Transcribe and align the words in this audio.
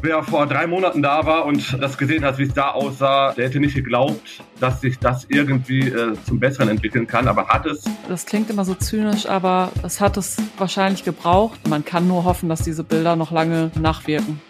Wer 0.00 0.22
vor 0.22 0.46
drei 0.46 0.66
Monaten 0.68 1.02
da 1.02 1.26
war 1.26 1.44
und 1.44 1.76
das 1.80 1.98
gesehen 1.98 2.24
hat, 2.24 2.38
wie 2.38 2.44
es 2.44 2.54
da 2.54 2.70
aussah, 2.70 3.32
der 3.32 3.46
hätte 3.46 3.58
nicht 3.58 3.74
geglaubt, 3.74 4.20
dass 4.60 4.80
sich 4.80 4.98
das 4.98 5.26
irgendwie 5.28 5.88
äh, 5.88 6.14
zum 6.24 6.38
Besseren 6.38 6.68
entwickeln 6.68 7.06
kann, 7.06 7.26
aber 7.26 7.48
hat 7.48 7.66
es. 7.66 7.84
Das 8.08 8.24
klingt 8.24 8.48
immer 8.48 8.64
so 8.64 8.74
zynisch, 8.74 9.26
aber 9.26 9.72
es 9.82 10.00
hat 10.00 10.16
es 10.16 10.36
wahrscheinlich 10.56 11.04
gebraucht. 11.04 11.66
Man 11.68 11.84
kann 11.84 12.06
nur 12.06 12.24
hoffen, 12.24 12.48
dass 12.48 12.62
diese 12.62 12.84
Bilder 12.84 13.16
noch 13.16 13.32
lange 13.32 13.72
nachwirken. 13.80 14.40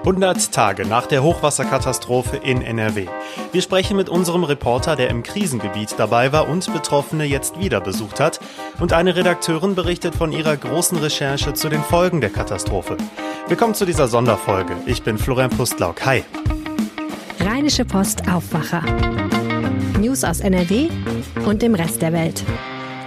100 0.00 0.52
Tage 0.52 0.86
nach 0.86 1.06
der 1.06 1.22
Hochwasserkatastrophe 1.22 2.38
in 2.38 2.62
NRW. 2.62 3.06
Wir 3.52 3.60
sprechen 3.60 3.98
mit 3.98 4.08
unserem 4.08 4.44
Reporter, 4.44 4.96
der 4.96 5.10
im 5.10 5.22
Krisengebiet 5.22 5.94
dabei 5.98 6.32
war 6.32 6.48
und 6.48 6.72
Betroffene 6.72 7.24
jetzt 7.24 7.60
wieder 7.60 7.82
besucht 7.82 8.18
hat. 8.18 8.40
Und 8.78 8.94
eine 8.94 9.14
Redakteurin 9.14 9.74
berichtet 9.74 10.14
von 10.14 10.32
ihrer 10.32 10.56
großen 10.56 10.96
Recherche 10.96 11.52
zu 11.52 11.68
den 11.68 11.82
Folgen 11.82 12.22
der 12.22 12.30
Katastrophe. 12.30 12.96
Willkommen 13.48 13.74
zu 13.74 13.84
dieser 13.84 14.08
Sonderfolge. 14.08 14.74
Ich 14.86 15.02
bin 15.02 15.18
Florian 15.18 15.50
Pustlauk. 15.50 16.04
Hi. 16.06 16.24
Rheinische 17.40 17.84
Post 17.84 18.26
Aufwacher. 18.26 18.82
News 19.98 20.24
aus 20.24 20.40
NRW 20.40 20.88
und 21.44 21.60
dem 21.60 21.74
Rest 21.74 22.00
der 22.00 22.14
Welt. 22.14 22.42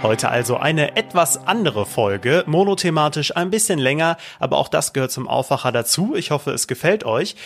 Heute 0.04 0.28
also 0.28 0.58
eine 0.58 0.98
etwas 0.98 1.46
andere 1.46 1.86
Folge, 1.86 2.44
monothematisch 2.46 3.34
ein 3.34 3.48
bisschen 3.48 3.78
länger, 3.78 4.18
aber 4.38 4.58
auch 4.58 4.68
das 4.68 4.92
gehört 4.92 5.12
zum 5.12 5.26
Aufwacher 5.26 5.72
dazu. 5.72 6.14
Ich 6.14 6.30
hoffe, 6.30 6.50
es 6.50 6.66
gefällt 6.66 7.04
euch. 7.04 7.36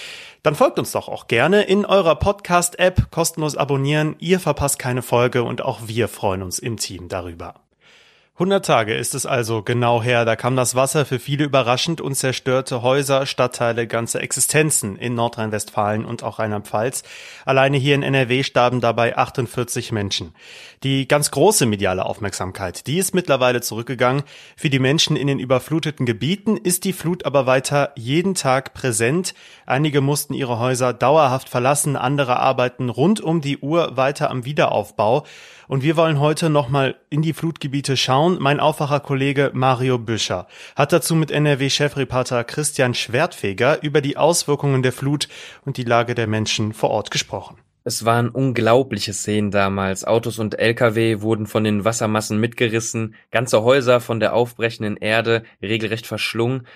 Dann 0.42 0.56
folgt 0.56 0.80
uns 0.80 0.90
doch 0.90 1.06
auch 1.06 1.28
gerne 1.28 1.62
in 1.62 1.86
eurer 1.86 2.16
Podcast-App, 2.16 3.12
kostenlos 3.12 3.56
abonnieren. 3.56 4.16
Ihr 4.18 4.40
verpasst 4.40 4.80
keine 4.80 5.02
Folge 5.02 5.44
und 5.44 5.62
auch 5.62 5.82
wir 5.86 6.08
freuen 6.08 6.42
uns 6.42 6.58
im 6.58 6.78
Team 6.78 7.08
darüber. 7.08 7.54
100 8.38 8.64
Tage 8.64 8.94
ist 8.94 9.16
es 9.16 9.26
also 9.26 9.64
genau 9.64 10.00
her, 10.00 10.24
da 10.24 10.36
kam 10.36 10.54
das 10.54 10.76
Wasser 10.76 11.04
für 11.04 11.18
viele 11.18 11.42
überraschend 11.42 12.00
und 12.00 12.14
zerstörte 12.14 12.82
Häuser, 12.82 13.26
Stadtteile, 13.26 13.88
ganze 13.88 14.20
Existenzen 14.20 14.94
in 14.94 15.16
Nordrhein-Westfalen 15.16 16.04
und 16.04 16.22
auch 16.22 16.38
Rheinland-Pfalz. 16.38 17.02
Alleine 17.44 17.78
hier 17.78 17.96
in 17.96 18.04
NRW 18.04 18.44
starben 18.44 18.80
dabei 18.80 19.18
48 19.18 19.90
Menschen. 19.90 20.36
Die 20.84 21.08
ganz 21.08 21.32
große 21.32 21.66
mediale 21.66 22.06
Aufmerksamkeit, 22.06 22.86
die 22.86 22.98
ist 22.98 23.12
mittlerweile 23.12 23.60
zurückgegangen. 23.60 24.22
Für 24.56 24.70
die 24.70 24.78
Menschen 24.78 25.16
in 25.16 25.26
den 25.26 25.40
überfluteten 25.40 26.06
Gebieten 26.06 26.56
ist 26.56 26.84
die 26.84 26.92
Flut 26.92 27.26
aber 27.26 27.46
weiter 27.46 27.90
jeden 27.96 28.36
Tag 28.36 28.72
präsent. 28.72 29.34
Einige 29.66 30.00
mussten 30.00 30.32
ihre 30.32 30.60
Häuser 30.60 30.92
dauerhaft 30.92 31.48
verlassen, 31.48 31.96
andere 31.96 32.38
arbeiten 32.38 32.88
rund 32.88 33.20
um 33.20 33.40
die 33.40 33.58
Uhr 33.58 33.96
weiter 33.96 34.30
am 34.30 34.44
Wiederaufbau. 34.44 35.24
Und 35.68 35.82
wir 35.82 35.98
wollen 35.98 36.18
heute 36.18 36.48
nochmal 36.48 36.96
in 37.10 37.20
die 37.20 37.34
Flutgebiete 37.34 37.98
schauen. 37.98 38.38
Mein 38.40 38.58
Aufwacherkollege 38.58 39.50
Mario 39.52 39.98
Büscher 39.98 40.46
hat 40.74 40.94
dazu 40.94 41.14
mit 41.14 41.30
NRW-Chefreporter 41.30 42.42
Christian 42.44 42.94
Schwertfeger 42.94 43.82
über 43.82 44.00
die 44.00 44.16
Auswirkungen 44.16 44.82
der 44.82 44.92
Flut 44.94 45.28
und 45.66 45.76
die 45.76 45.84
Lage 45.84 46.14
der 46.14 46.26
Menschen 46.26 46.72
vor 46.72 46.88
Ort 46.88 47.10
gesprochen. 47.10 47.58
Es 47.84 48.06
waren 48.06 48.30
unglaubliche 48.30 49.12
Szenen 49.12 49.50
damals. 49.50 50.06
Autos 50.06 50.38
und 50.38 50.58
Lkw 50.58 51.20
wurden 51.20 51.46
von 51.46 51.64
den 51.64 51.84
Wassermassen 51.84 52.40
mitgerissen, 52.40 53.14
ganze 53.30 53.62
Häuser 53.62 54.00
von 54.00 54.20
der 54.20 54.32
aufbrechenden 54.32 54.96
Erde 54.96 55.42
regelrecht 55.60 56.06
verschlungen. 56.06 56.66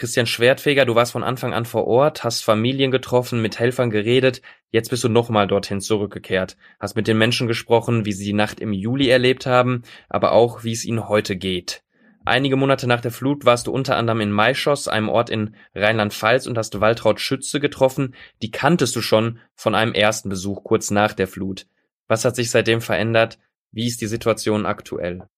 Christian 0.00 0.24
Schwertfeger, 0.24 0.86
du 0.86 0.94
warst 0.94 1.12
von 1.12 1.22
Anfang 1.22 1.52
an 1.52 1.66
vor 1.66 1.86
Ort, 1.86 2.24
hast 2.24 2.42
Familien 2.42 2.90
getroffen, 2.90 3.42
mit 3.42 3.58
Helfern 3.58 3.90
geredet. 3.90 4.40
Jetzt 4.70 4.88
bist 4.88 5.04
du 5.04 5.10
nochmal 5.10 5.46
dorthin 5.46 5.82
zurückgekehrt, 5.82 6.56
hast 6.78 6.96
mit 6.96 7.06
den 7.06 7.18
Menschen 7.18 7.46
gesprochen, 7.46 8.06
wie 8.06 8.14
sie 8.14 8.24
die 8.24 8.32
Nacht 8.32 8.60
im 8.60 8.72
Juli 8.72 9.10
erlebt 9.10 9.44
haben, 9.44 9.82
aber 10.08 10.32
auch, 10.32 10.64
wie 10.64 10.72
es 10.72 10.86
ihnen 10.86 11.10
heute 11.10 11.36
geht. 11.36 11.82
Einige 12.24 12.56
Monate 12.56 12.86
nach 12.86 13.02
der 13.02 13.10
Flut 13.10 13.44
warst 13.44 13.66
du 13.66 13.72
unter 13.72 13.98
anderem 13.98 14.22
in 14.22 14.32
Maischoss, 14.32 14.88
einem 14.88 15.10
Ort 15.10 15.28
in 15.28 15.54
Rheinland-Pfalz, 15.74 16.46
und 16.46 16.56
hast 16.56 16.80
Waltraud 16.80 17.20
Schütze 17.20 17.60
getroffen. 17.60 18.14
Die 18.40 18.50
kanntest 18.50 18.96
du 18.96 19.02
schon 19.02 19.38
von 19.54 19.74
einem 19.74 19.92
ersten 19.92 20.30
Besuch 20.30 20.64
kurz 20.64 20.90
nach 20.90 21.12
der 21.12 21.28
Flut. 21.28 21.66
Was 22.08 22.24
hat 22.24 22.36
sich 22.36 22.50
seitdem 22.50 22.80
verändert? 22.80 23.38
Wie 23.70 23.86
ist 23.86 24.00
die 24.00 24.06
Situation 24.06 24.64
aktuell? 24.64 25.28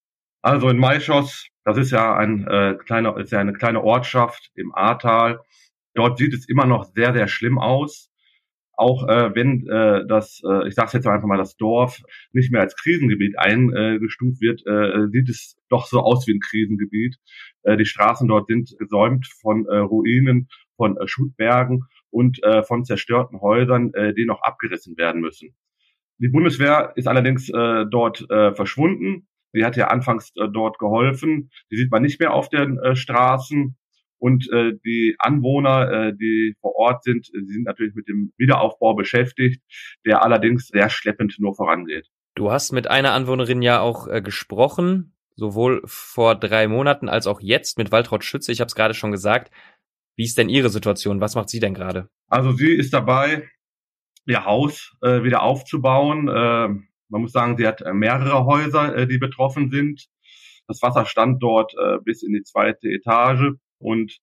Also 0.40 0.68
in 0.68 0.78
Maischoss, 0.78 1.48
das 1.64 1.78
ist 1.78 1.90
ja 1.90 2.16
ein 2.16 2.46
äh, 2.46 2.76
kleiner, 2.84 3.16
ist 3.18 3.32
ja 3.32 3.40
eine 3.40 3.52
kleine 3.52 3.82
Ortschaft 3.82 4.50
im 4.54 4.74
Ahrtal. 4.74 5.40
Dort 5.94 6.18
sieht 6.18 6.34
es 6.34 6.48
immer 6.48 6.66
noch 6.66 6.84
sehr, 6.84 7.12
sehr 7.12 7.28
schlimm 7.28 7.58
aus. 7.58 8.10
Auch 8.74 9.06
äh, 9.06 9.34
wenn 9.34 9.68
äh, 9.68 10.06
das, 10.06 10.40
äh, 10.48 10.66
ich 10.66 10.74
sage 10.74 10.90
jetzt 10.94 11.06
einfach 11.06 11.28
mal, 11.28 11.36
das 11.36 11.56
Dorf 11.56 12.00
nicht 12.32 12.50
mehr 12.50 12.62
als 12.62 12.74
Krisengebiet 12.74 13.38
eingestuft 13.38 14.40
wird, 14.40 14.66
äh, 14.66 15.08
sieht 15.10 15.28
es 15.28 15.56
doch 15.68 15.86
so 15.86 16.00
aus 16.00 16.26
wie 16.26 16.32
ein 16.32 16.40
Krisengebiet. 16.40 17.16
Äh, 17.62 17.76
die 17.76 17.84
Straßen 17.84 18.26
dort 18.26 18.48
sind 18.48 18.74
gesäumt 18.78 19.26
von 19.40 19.66
äh, 19.66 19.76
Ruinen, 19.76 20.48
von 20.76 20.96
äh, 20.96 21.06
Schuttbergen 21.06 21.84
und 22.10 22.42
äh, 22.42 22.62
von 22.62 22.84
zerstörten 22.84 23.40
Häusern, 23.40 23.92
äh, 23.94 24.14
die 24.14 24.24
noch 24.24 24.42
abgerissen 24.42 24.96
werden 24.96 25.20
müssen. 25.20 25.54
Die 26.18 26.28
Bundeswehr 26.28 26.92
ist 26.96 27.08
allerdings 27.08 27.48
äh, 27.50 27.84
dort 27.90 28.28
äh, 28.30 28.54
verschwunden. 28.54 29.28
Sie 29.52 29.64
hat 29.64 29.76
ja 29.76 29.88
anfangs 29.88 30.32
äh, 30.36 30.48
dort 30.52 30.78
geholfen. 30.78 31.50
Die 31.70 31.76
sieht 31.76 31.90
man 31.90 32.02
nicht 32.02 32.20
mehr 32.20 32.32
auf 32.32 32.48
den 32.48 32.78
äh, 32.78 32.96
Straßen. 32.96 33.76
Und 34.18 34.48
äh, 34.52 34.72
die 34.84 35.16
Anwohner, 35.18 35.90
äh, 35.90 36.12
die 36.14 36.54
vor 36.60 36.76
Ort 36.76 37.02
sind, 37.02 37.28
die 37.34 37.52
sind 37.52 37.64
natürlich 37.64 37.94
mit 37.94 38.08
dem 38.08 38.32
Wiederaufbau 38.36 38.94
beschäftigt, 38.94 39.60
der 40.06 40.22
allerdings 40.22 40.68
sehr 40.68 40.90
schleppend 40.90 41.36
nur 41.38 41.56
vorangeht. 41.56 42.08
Du 42.34 42.50
hast 42.50 42.72
mit 42.72 42.86
einer 42.88 43.12
Anwohnerin 43.12 43.62
ja 43.62 43.80
auch 43.80 44.06
äh, 44.06 44.22
gesprochen, 44.22 45.16
sowohl 45.34 45.82
vor 45.86 46.36
drei 46.36 46.68
Monaten 46.68 47.08
als 47.08 47.26
auch 47.26 47.40
jetzt 47.40 47.78
mit 47.78 47.90
Waltraud 47.90 48.22
Schütze. 48.22 48.52
Ich 48.52 48.60
habe 48.60 48.68
es 48.68 48.74
gerade 48.74 48.94
schon 48.94 49.10
gesagt. 49.10 49.50
Wie 50.16 50.24
ist 50.24 50.38
denn 50.38 50.48
Ihre 50.48 50.68
Situation? 50.68 51.20
Was 51.20 51.34
macht 51.34 51.48
sie 51.48 51.60
denn 51.60 51.74
gerade? 51.74 52.08
Also 52.28 52.52
sie 52.52 52.72
ist 52.72 52.92
dabei, 52.94 53.48
ihr 54.26 54.44
Haus 54.44 54.96
äh, 55.02 55.22
wieder 55.24 55.42
aufzubauen. 55.42 56.28
Äh, 56.28 56.68
man 57.12 57.20
muss 57.20 57.32
sagen, 57.32 57.58
sie 57.58 57.66
hat 57.66 57.82
äh, 57.82 57.92
mehrere 57.92 58.46
Häuser, 58.46 58.96
äh, 58.96 59.06
die 59.06 59.18
betroffen 59.18 59.70
sind. 59.70 60.06
Das 60.66 60.80
Wasser 60.80 61.04
stand 61.04 61.42
dort 61.42 61.74
äh, 61.74 61.98
bis 62.02 62.22
in 62.22 62.32
die 62.32 62.42
zweite 62.42 62.88
Etage. 62.88 63.52
Und 63.78 64.16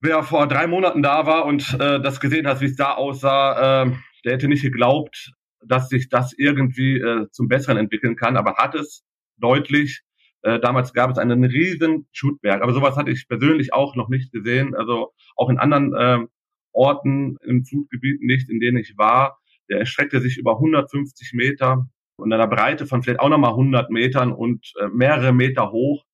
wer 0.00 0.22
vor 0.22 0.46
drei 0.46 0.66
Monaten 0.66 1.02
da 1.02 1.26
war 1.26 1.46
und 1.46 1.78
das 1.78 2.20
gesehen 2.20 2.46
hat, 2.46 2.60
wie 2.60 2.66
es 2.66 2.76
da 2.76 2.92
aussah, 2.92 3.84
äh, 3.84 3.92
der 4.24 4.32
hätte 4.34 4.48
nicht 4.48 4.62
geglaubt, 4.62 5.32
dass 5.64 5.88
sich 5.88 6.10
das 6.10 6.34
irgendwie 6.36 7.02
zum 7.30 7.48
Besseren 7.48 7.78
entwickeln 7.78 8.16
kann, 8.16 8.36
aber 8.36 8.56
hat 8.56 8.74
es 8.74 9.02
deutlich. 9.38 10.02
Damals 10.42 10.92
gab 10.92 11.10
es 11.10 11.18
einen 11.18 11.42
riesen 11.44 12.06
Schutberg, 12.12 12.62
aber 12.62 12.74
sowas 12.74 12.96
hatte 12.96 13.10
ich 13.10 13.28
persönlich 13.28 13.72
auch 13.72 13.96
noch 13.96 14.10
nicht 14.10 14.30
gesehen. 14.30 14.74
Also 14.74 15.12
auch 15.36 15.48
in 15.48 15.58
anderen 15.58 15.94
äh, 15.94 16.26
Orten 16.72 17.38
im 17.44 17.64
Flutgebieten 17.64 18.26
nicht, 18.26 18.50
in 18.50 18.60
denen 18.60 18.76
ich 18.76 18.98
war. 18.98 19.38
Der 19.70 19.78
erstreckte 19.78 20.20
sich 20.20 20.36
über 20.36 20.56
150 20.56 21.32
Meter 21.32 21.86
und 22.16 22.32
einer 22.32 22.46
Breite 22.46 22.86
von 22.86 23.02
vielleicht 23.02 23.20
auch 23.20 23.28
nochmal 23.28 23.50
100 23.50 23.90
Metern 23.90 24.32
und 24.32 24.72
äh, 24.80 24.88
mehrere 24.88 25.32
Meter 25.32 25.70
hoch. 25.72 26.04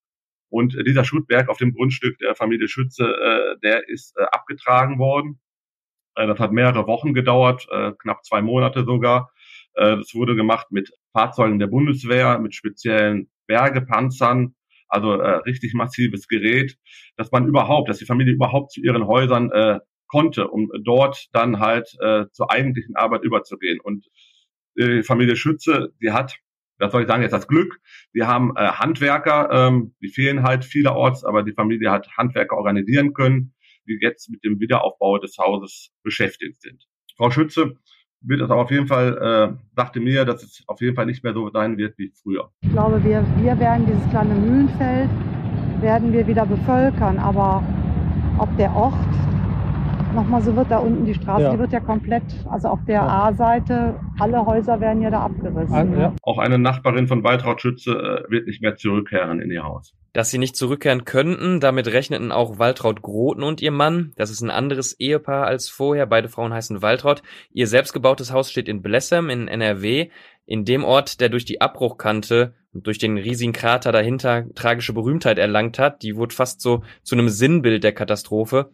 Und 0.48 0.76
äh, 0.76 0.84
dieser 0.84 1.04
Schuttberg 1.04 1.48
auf 1.48 1.58
dem 1.58 1.72
Grundstück 1.74 2.18
der 2.18 2.34
Familie 2.34 2.68
Schütze, 2.68 3.04
äh, 3.04 3.58
der 3.62 3.88
ist 3.88 4.16
äh, 4.16 4.24
abgetragen 4.24 4.98
worden. 4.98 5.40
Äh, 6.16 6.26
das 6.26 6.38
hat 6.38 6.52
mehrere 6.52 6.86
Wochen 6.86 7.14
gedauert, 7.14 7.66
äh, 7.70 7.92
knapp 7.98 8.24
zwei 8.24 8.42
Monate 8.42 8.84
sogar. 8.84 9.30
Äh, 9.74 9.96
das 9.96 10.14
wurde 10.14 10.34
gemacht 10.34 10.68
mit 10.70 10.90
Fahrzeugen 11.12 11.58
der 11.58 11.68
Bundeswehr, 11.68 12.38
mit 12.38 12.54
speziellen 12.54 13.30
Bergepanzern, 13.46 14.54
also 14.88 15.14
äh, 15.14 15.36
richtig 15.38 15.74
massives 15.74 16.26
Gerät, 16.28 16.76
dass 17.16 17.30
man 17.30 17.46
überhaupt, 17.46 17.88
dass 17.88 17.98
die 17.98 18.06
Familie 18.06 18.34
überhaupt 18.34 18.72
zu 18.72 18.80
ihren 18.80 19.06
Häusern 19.06 19.50
äh, 19.50 19.80
konnte, 20.08 20.48
um 20.48 20.70
dort 20.82 21.28
dann 21.32 21.60
halt 21.60 21.96
äh, 22.00 22.24
zur 22.32 22.50
eigentlichen 22.50 22.96
Arbeit 22.96 23.22
überzugehen. 23.22 23.78
Und 23.80 24.06
die 24.88 25.02
Familie 25.02 25.36
Schütze, 25.36 25.92
die 26.02 26.12
hat, 26.12 26.38
was 26.78 26.92
soll 26.92 27.02
ich 27.02 27.08
sagen, 27.08 27.22
jetzt 27.22 27.32
das 27.32 27.48
Glück, 27.48 27.80
wir 28.12 28.26
haben 28.26 28.52
äh, 28.56 28.60
Handwerker, 28.60 29.48
ähm, 29.52 29.94
die 30.00 30.08
fehlen 30.08 30.42
halt 30.42 30.64
vielerorts, 30.64 31.24
aber 31.24 31.42
die 31.42 31.52
Familie 31.52 31.90
hat 31.90 32.08
Handwerker 32.16 32.56
organisieren 32.56 33.12
können, 33.12 33.54
die 33.86 33.98
jetzt 34.00 34.30
mit 34.30 34.44
dem 34.44 34.60
Wiederaufbau 34.60 35.18
des 35.18 35.36
Hauses 35.38 35.90
beschäftigt 36.02 36.62
sind. 36.62 36.86
Frau 37.16 37.30
Schütze 37.30 37.74
wird 38.22 38.40
es 38.40 38.50
auf 38.50 38.70
jeden 38.70 38.86
Fall, 38.86 39.16
äh, 39.18 39.56
sagte 39.76 40.00
mir, 40.00 40.24
dass 40.24 40.42
es 40.42 40.62
auf 40.66 40.80
jeden 40.80 40.94
Fall 40.94 41.06
nicht 41.06 41.24
mehr 41.24 41.32
so 41.32 41.50
sein 41.50 41.78
wird 41.78 41.96
wie 41.98 42.12
früher. 42.22 42.50
Ich 42.62 42.70
glaube, 42.70 43.02
wir, 43.02 43.24
wir 43.38 43.58
werden 43.58 43.86
dieses 43.86 44.08
kleine 44.10 44.34
Mühlenfeld, 44.34 45.10
werden 45.80 46.12
wir 46.12 46.26
wieder 46.26 46.44
bevölkern, 46.44 47.18
aber 47.18 47.64
ob 48.38 48.54
der 48.56 48.72
Ort 48.74 48.94
nochmal 50.14 50.42
so 50.42 50.54
wird 50.56 50.70
da 50.70 50.78
unten 50.78 51.04
die 51.04 51.14
Straße, 51.14 51.42
Ja. 51.42 51.52
die 51.52 51.58
wird 51.58 51.72
ja 51.72 51.80
komplett, 51.80 52.22
also 52.50 52.68
auf 52.68 52.80
der 52.86 52.94
Ja. 52.96 53.06
A-Seite, 53.28 53.98
alle 54.18 54.44
Häuser 54.46 54.80
werden 54.80 55.02
ja 55.02 55.10
da 55.10 55.20
abgerissen. 55.20 55.74
Ah, 55.74 55.84
ne? 55.84 56.00
ja. 56.00 56.12
Auch 56.22 56.38
eine 56.38 56.58
Nachbarin 56.58 57.06
von 57.08 57.22
Waltraud 57.24 57.60
Schütze 57.60 57.92
äh, 57.92 58.30
wird 58.30 58.46
nicht 58.46 58.62
mehr 58.62 58.76
zurückkehren 58.76 59.40
in 59.40 59.50
ihr 59.50 59.62
Haus. 59.64 59.94
Dass 60.12 60.30
sie 60.30 60.38
nicht 60.38 60.56
zurückkehren 60.56 61.04
könnten, 61.04 61.60
damit 61.60 61.86
rechneten 61.86 62.32
auch 62.32 62.58
Waltraud 62.58 63.00
Groten 63.00 63.44
und 63.44 63.62
ihr 63.62 63.70
Mann. 63.70 64.12
Das 64.16 64.30
ist 64.30 64.40
ein 64.40 64.50
anderes 64.50 64.98
Ehepaar 64.98 65.46
als 65.46 65.68
vorher. 65.68 66.06
Beide 66.06 66.28
Frauen 66.28 66.52
heißen 66.52 66.82
Waltraud. 66.82 67.22
Ihr 67.52 67.68
selbstgebautes 67.68 68.32
Haus 68.32 68.50
steht 68.50 68.68
in 68.68 68.82
Blessem 68.82 69.30
in 69.30 69.46
NRW. 69.46 70.08
In 70.46 70.64
dem 70.64 70.82
Ort, 70.82 71.20
der 71.20 71.28
durch 71.28 71.44
die 71.44 71.60
Abbruchkante 71.60 72.54
und 72.72 72.88
durch 72.88 72.98
den 72.98 73.18
riesigen 73.18 73.52
Krater 73.52 73.92
dahinter 73.92 74.46
tragische 74.56 74.92
Berühmtheit 74.92 75.38
erlangt 75.38 75.78
hat. 75.78 76.02
Die 76.02 76.16
wurde 76.16 76.34
fast 76.34 76.60
so 76.60 76.82
zu 77.04 77.14
einem 77.14 77.28
Sinnbild 77.28 77.84
der 77.84 77.92
Katastrophe. 77.92 78.70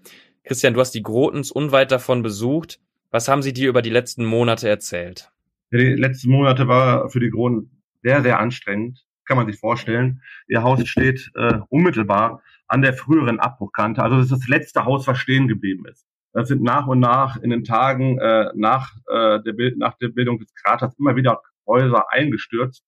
Christian, 0.46 0.75
du 0.75 0.81
hast 0.81 0.93
die 0.93 1.02
Grotens 1.02 1.50
unweit 1.50 1.90
davon 1.90 2.22
besucht. 2.22 2.78
Was 3.10 3.26
haben 3.26 3.43
sie 3.43 3.52
dir 3.52 3.69
über 3.69 3.82
die 3.82 3.90
letzten 3.90 4.25
Monate 4.25 4.69
erzählt? 4.69 5.32
Die 5.72 5.94
letzten 5.94 6.31
Monate 6.31 6.69
war 6.69 7.10
für 7.10 7.19
die 7.19 7.31
Kronen 7.31 7.82
sehr, 8.02 8.22
sehr 8.22 8.38
anstrengend. 8.38 9.04
Kann 9.25 9.37
man 9.37 9.48
sich 9.48 9.58
vorstellen. 9.58 10.22
Ihr 10.46 10.62
Haus 10.62 10.87
steht 10.87 11.32
äh, 11.34 11.58
unmittelbar 11.69 12.43
an 12.69 12.81
der 12.81 12.94
früheren 12.94 13.40
Abbruchkante. 13.40 14.00
Also 14.00 14.19
das 14.19 14.26
ist 14.26 14.43
das 14.43 14.48
letzte 14.48 14.84
Haus, 14.84 15.08
was 15.08 15.19
stehen 15.19 15.48
geblieben 15.48 15.84
ist. 15.87 16.06
Das 16.32 16.46
sind 16.46 16.62
nach 16.62 16.87
und 16.87 17.00
nach 17.00 17.37
in 17.38 17.50
den 17.50 17.64
Tagen 17.64 18.20
äh, 18.20 18.52
nach, 18.54 18.94
äh, 19.08 19.43
der 19.43 19.52
Bild, 19.52 19.78
nach 19.78 19.96
der 19.98 20.08
Bildung 20.08 20.38
des 20.38 20.54
Kraters 20.54 20.94
immer 20.96 21.16
wieder 21.16 21.43
Häuser 21.66 22.12
eingestürzt 22.12 22.84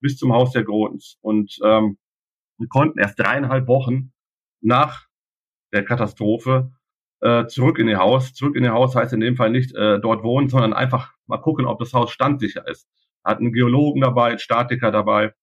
bis 0.00 0.16
zum 0.16 0.32
Haus 0.32 0.52
der 0.52 0.62
Grotens. 0.62 1.18
Und 1.22 1.58
ähm, 1.64 1.98
wir 2.58 2.68
konnten 2.68 3.00
erst 3.00 3.18
dreieinhalb 3.18 3.66
Wochen 3.66 4.12
nach 4.60 5.08
der 5.72 5.84
Katastrophe 5.84 6.70
äh, 7.20 7.46
zurück 7.46 7.78
in 7.78 7.88
ihr 7.88 7.98
Haus. 7.98 8.32
Zurück 8.34 8.56
in 8.56 8.64
ihr 8.64 8.72
Haus 8.72 8.94
heißt 8.94 9.12
in 9.12 9.20
dem 9.20 9.36
Fall 9.36 9.50
nicht 9.50 9.74
äh, 9.74 10.00
dort 10.00 10.22
wohnen, 10.22 10.48
sondern 10.48 10.72
einfach 10.72 11.12
mal 11.26 11.38
gucken, 11.38 11.66
ob 11.66 11.78
das 11.78 11.92
Haus 11.92 12.10
standsicher 12.10 12.66
ist. 12.68 12.88
Hat 13.24 13.38
einen 13.38 13.52
Geologen 13.52 14.00
dabei, 14.00 14.30
einen 14.30 14.38
Statiker 14.38 14.90
dabei, 14.90 15.34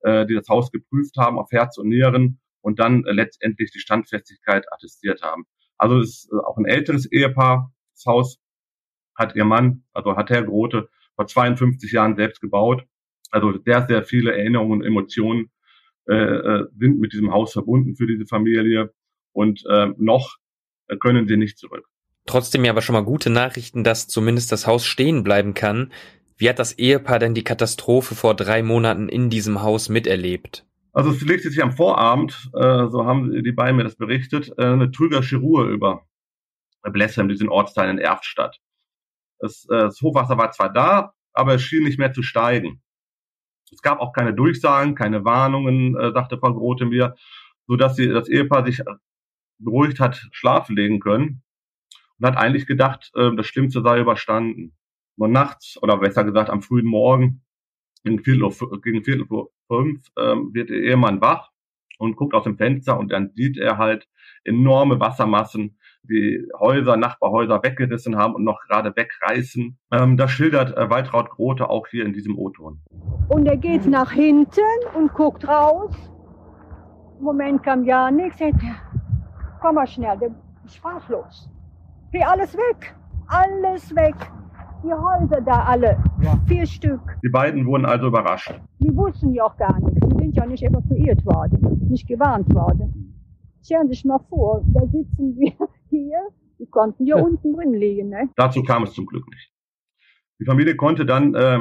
äh, 0.00 0.26
die 0.26 0.34
das 0.34 0.48
Haus 0.48 0.70
geprüft 0.70 1.16
haben 1.18 1.38
auf 1.38 1.50
Herz 1.50 1.78
und 1.78 1.88
Nieren 1.88 2.40
und 2.60 2.78
dann 2.78 3.04
äh, 3.04 3.12
letztendlich 3.12 3.72
die 3.72 3.80
Standfestigkeit 3.80 4.64
attestiert 4.72 5.22
haben. 5.22 5.44
Also 5.76 5.98
es 5.98 6.24
ist 6.24 6.32
äh, 6.32 6.36
auch 6.36 6.56
ein 6.56 6.66
älteres 6.66 7.10
Ehepaar. 7.10 7.72
Das 7.94 8.06
Haus 8.06 8.38
hat 9.16 9.34
ihr 9.36 9.44
Mann, 9.44 9.84
also 9.92 10.16
hat 10.16 10.30
Herr 10.30 10.42
Grote, 10.42 10.88
vor 11.16 11.26
52 11.26 11.92
Jahren 11.92 12.16
selbst 12.16 12.40
gebaut. 12.40 12.84
Also 13.30 13.58
sehr, 13.64 13.86
sehr 13.86 14.04
viele 14.04 14.36
Erinnerungen 14.36 14.80
und 14.80 14.86
Emotionen 14.86 15.50
äh, 16.06 16.14
äh, 16.14 16.66
sind 16.78 17.00
mit 17.00 17.12
diesem 17.12 17.32
Haus 17.32 17.52
verbunden 17.52 17.96
für 17.96 18.06
diese 18.06 18.26
Familie. 18.26 18.92
Und 19.32 19.64
äh, 19.68 19.88
noch 19.96 20.36
äh, 20.88 20.96
können 20.96 21.26
sie 21.28 21.36
nicht 21.36 21.58
zurück. 21.58 21.86
Trotzdem 22.26 22.64
ja 22.64 22.72
aber 22.72 22.82
schon 22.82 22.94
mal 22.94 23.04
gute 23.04 23.30
Nachrichten, 23.30 23.84
dass 23.84 24.08
zumindest 24.08 24.50
das 24.50 24.66
Haus 24.66 24.86
stehen 24.86 25.24
bleiben 25.24 25.54
kann. 25.54 25.92
Wie 26.36 26.48
hat 26.48 26.58
das 26.58 26.72
Ehepaar 26.72 27.18
denn 27.18 27.34
die 27.34 27.44
Katastrophe 27.44 28.14
vor 28.14 28.34
drei 28.34 28.62
Monaten 28.62 29.08
in 29.08 29.30
diesem 29.30 29.62
Haus 29.62 29.88
miterlebt? 29.88 30.66
Also 30.92 31.10
es 31.10 31.20
legte 31.22 31.50
sich 31.50 31.62
am 31.62 31.72
Vorabend, 31.72 32.50
äh, 32.54 32.86
so 32.88 33.04
haben 33.04 33.42
die 33.42 33.52
beiden 33.52 33.76
mir 33.76 33.84
das 33.84 33.96
berichtet, 33.96 34.52
äh, 34.58 34.64
eine 34.64 34.90
trügerische 34.90 35.36
Ruhe 35.36 35.68
über 35.68 36.06
Blessem, 36.82 37.28
diesen 37.28 37.48
Ortsteil 37.48 37.90
in 37.90 37.98
Erftstadt. 37.98 38.60
Das, 39.38 39.64
äh, 39.70 39.76
das 39.76 40.00
Hochwasser 40.00 40.38
war 40.38 40.52
zwar 40.52 40.72
da, 40.72 41.12
aber 41.32 41.54
es 41.54 41.62
schien 41.62 41.84
nicht 41.84 41.98
mehr 41.98 42.12
zu 42.12 42.22
steigen. 42.22 42.80
Es 43.72 43.82
gab 43.82 44.00
auch 44.00 44.12
keine 44.12 44.34
Durchsagen, 44.34 44.94
keine 44.94 45.24
Warnungen, 45.24 45.96
äh, 45.98 46.12
sagte 46.12 46.38
Frau 46.38 46.54
Grote 46.54 46.86
mir, 46.86 47.16
so 47.66 47.76
dass 47.76 47.96
sie 47.96 48.08
das 48.08 48.28
Ehepaar 48.28 48.64
sich 48.64 48.80
beruhigt 49.58 50.00
hat 50.00 50.28
schlafen 50.32 50.76
legen 50.76 51.00
können 51.00 51.42
und 52.18 52.26
hat 52.26 52.36
eigentlich 52.36 52.66
gedacht, 52.66 53.10
äh, 53.14 53.34
das 53.36 53.46
Schlimmste 53.46 53.82
sei 53.82 54.00
überstanden. 54.00 54.76
Nur 55.16 55.28
nachts 55.28 55.80
oder 55.80 55.98
besser 55.98 56.24
gesagt 56.24 56.50
am 56.50 56.62
frühen 56.62 56.86
Morgen 56.86 57.42
gegen 58.02 58.22
Viertel, 58.22 58.50
gegen 58.82 59.04
Viertel 59.04 59.26
vor 59.26 59.50
fünf 59.68 60.06
ähm, 60.18 60.50
wird 60.52 60.70
der 60.70 60.78
Ehemann 60.78 61.20
wach 61.20 61.50
und 61.98 62.16
guckt 62.16 62.34
aus 62.34 62.44
dem 62.44 62.56
Fenster 62.56 62.98
und 62.98 63.12
dann 63.12 63.30
sieht 63.34 63.56
er 63.56 63.78
halt 63.78 64.08
enorme 64.44 65.00
Wassermassen, 65.00 65.78
die 66.02 66.46
Häuser, 66.58 66.96
Nachbarhäuser 66.96 67.62
weggerissen 67.62 68.16
haben 68.16 68.34
und 68.34 68.44
noch 68.44 68.60
gerade 68.68 68.94
wegreißen. 68.94 69.78
Ähm, 69.92 70.16
das 70.16 70.30
schildert 70.30 70.76
äh, 70.76 70.90
Waltraud 70.90 71.30
Grote 71.30 71.70
auch 71.70 71.86
hier 71.88 72.04
in 72.04 72.12
diesem 72.12 72.36
O-Ton. 72.36 72.80
Und 73.28 73.46
er 73.46 73.56
geht 73.56 73.86
nach 73.86 74.12
hinten 74.12 74.60
und 74.94 75.14
guckt 75.14 75.46
raus. 75.48 75.94
Im 77.18 77.24
Moment 77.24 77.62
kam 77.62 77.84
ja 77.84 78.10
nichts. 78.10 78.40
Komm 79.64 79.76
mal 79.76 79.86
schnell, 79.86 80.18
der 80.18 80.28
ist 80.66 80.76
sprachlos. 80.76 81.48
Geh 82.12 82.22
alles 82.22 82.54
weg, 82.54 82.94
alles 83.28 83.94
weg. 83.96 84.14
Die 84.82 84.92
Häuser 84.92 85.40
da 85.40 85.64
alle, 85.64 85.96
vier 86.46 86.66
Stück. 86.66 87.00
Die 87.24 87.30
beiden 87.30 87.64
wurden 87.64 87.86
also 87.86 88.08
überrascht. 88.08 88.60
Wir 88.78 88.94
wussten 88.94 89.32
ja 89.32 89.44
auch 89.44 89.56
gar 89.56 89.80
nichts. 89.80 90.06
Wir 90.06 90.18
sind 90.18 90.36
ja 90.36 90.44
nicht 90.44 90.62
evakuiert 90.62 91.24
worden, 91.24 91.88
nicht 91.88 92.06
gewarnt 92.06 92.54
worden. 92.54 93.18
Stellen 93.64 93.88
Sie 93.88 93.94
sich 93.94 94.04
mal 94.04 94.18
vor, 94.28 94.62
da 94.66 94.82
sitzen 94.86 95.34
wir 95.38 95.54
hier. 95.88 96.20
Wir 96.58 96.66
konnten 96.68 97.06
ja, 97.06 97.16
unten 97.16 97.56
drin 97.56 97.72
liegen, 97.72 98.10
ne? 98.10 98.28
Dazu 98.36 98.62
kam 98.62 98.82
es 98.82 98.92
zum 98.92 99.06
Glück 99.06 99.26
nicht. 99.30 99.50
Die 100.40 100.44
Familie 100.44 100.76
konnte 100.76 101.06
dann, 101.06 101.34
äh, 101.34 101.60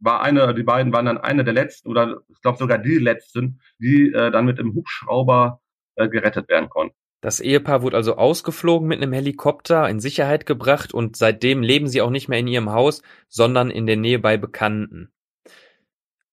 war 0.00 0.22
eine, 0.22 0.54
die 0.54 0.62
beiden 0.62 0.90
waren 0.94 1.04
dann 1.04 1.18
eine 1.18 1.44
der 1.44 1.52
letzten 1.52 1.90
oder 1.90 2.22
ich 2.28 2.40
glaube 2.40 2.56
sogar 2.56 2.78
die 2.78 2.96
letzten, 2.96 3.60
die 3.78 4.10
äh, 4.10 4.30
dann 4.30 4.46
mit 4.46 4.56
dem 4.56 4.74
Hubschrauber 4.74 5.60
äh, 5.96 6.08
gerettet 6.08 6.48
werden 6.48 6.70
konnten. 6.70 6.96
Das 7.22 7.38
Ehepaar 7.38 7.82
wurde 7.82 7.96
also 7.96 8.16
ausgeflogen 8.16 8.88
mit 8.88 9.00
einem 9.00 9.12
Helikopter, 9.12 9.88
in 9.88 10.00
Sicherheit 10.00 10.44
gebracht 10.44 10.92
und 10.92 11.16
seitdem 11.16 11.62
leben 11.62 11.86
sie 11.86 12.02
auch 12.02 12.10
nicht 12.10 12.28
mehr 12.28 12.40
in 12.40 12.48
ihrem 12.48 12.72
Haus, 12.72 13.00
sondern 13.28 13.70
in 13.70 13.86
der 13.86 13.96
Nähe 13.96 14.18
bei 14.18 14.36
Bekannten. 14.36 15.12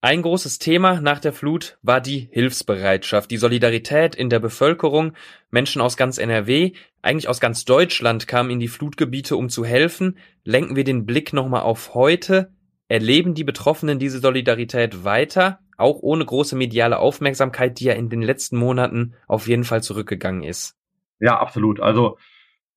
Ein 0.01 0.23
großes 0.23 0.57
Thema 0.57 0.99
nach 0.99 1.19
der 1.19 1.31
Flut 1.31 1.77
war 1.83 2.01
die 2.01 2.29
Hilfsbereitschaft, 2.31 3.29
die 3.29 3.37
Solidarität 3.37 4.15
in 4.15 4.31
der 4.31 4.39
Bevölkerung. 4.39 5.13
Menschen 5.51 5.79
aus 5.79 5.95
ganz 5.95 6.17
NRW, 6.17 6.71
eigentlich 7.03 7.27
aus 7.27 7.39
ganz 7.39 7.65
Deutschland 7.65 8.27
kamen 8.27 8.49
in 8.49 8.59
die 8.59 8.67
Flutgebiete, 8.67 9.35
um 9.35 9.49
zu 9.49 9.65
helfen. 9.65 10.17
Lenken 10.43 10.75
wir 10.75 10.85
den 10.85 11.05
Blick 11.05 11.33
nochmal 11.33 11.61
auf 11.61 11.93
heute. 11.93 12.51
Erleben 12.87 13.35
die 13.35 13.43
Betroffenen 13.43 13.99
diese 13.99 14.19
Solidarität 14.19 15.03
weiter, 15.03 15.59
auch 15.77 15.99
ohne 16.01 16.25
große 16.25 16.55
mediale 16.55 16.97
Aufmerksamkeit, 16.97 17.79
die 17.79 17.85
ja 17.85 17.93
in 17.93 18.09
den 18.09 18.23
letzten 18.23 18.57
Monaten 18.57 19.13
auf 19.27 19.47
jeden 19.47 19.65
Fall 19.65 19.83
zurückgegangen 19.83 20.41
ist? 20.41 20.78
Ja, 21.19 21.39
absolut. 21.39 21.79
Also 21.79 22.17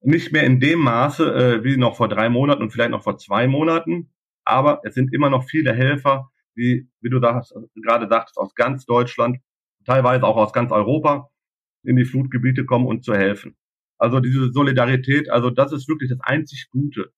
nicht 0.00 0.32
mehr 0.32 0.44
in 0.44 0.60
dem 0.60 0.80
Maße 0.80 1.34
äh, 1.34 1.64
wie 1.64 1.76
noch 1.76 1.96
vor 1.96 2.08
drei 2.08 2.28
Monaten 2.28 2.62
und 2.62 2.70
vielleicht 2.70 2.90
noch 2.90 3.04
vor 3.04 3.18
zwei 3.18 3.46
Monaten, 3.46 4.11
aber 4.44 4.80
es 4.84 4.94
sind 4.94 5.12
immer 5.14 5.30
noch 5.30 5.44
viele 5.44 5.72
Helfer, 5.72 6.30
die, 6.56 6.88
wie 7.00 7.11
du 7.11 7.20
sagst, 7.20 7.54
gerade 7.76 8.08
sagst, 8.08 8.37
aus 8.37 8.54
ganz 8.54 8.84
Deutschland, 8.84 9.38
teilweise 9.87 10.25
auch 10.25 10.37
aus 10.37 10.52
ganz 10.52 10.72
Europa 10.72 11.30
in 11.84 11.96
die 11.96 12.04
Flutgebiete 12.04 12.64
kommen 12.64 12.87
und 12.87 13.04
zu 13.04 13.14
helfen. 13.14 13.56
Also 13.99 14.20
diese 14.20 14.52
Solidarität, 14.52 15.30
also 15.30 15.50
das 15.50 15.72
ist 15.72 15.88
wirklich 15.88 16.11
das 16.11 16.20
einzig 16.22 16.68
Gute, 16.70 17.12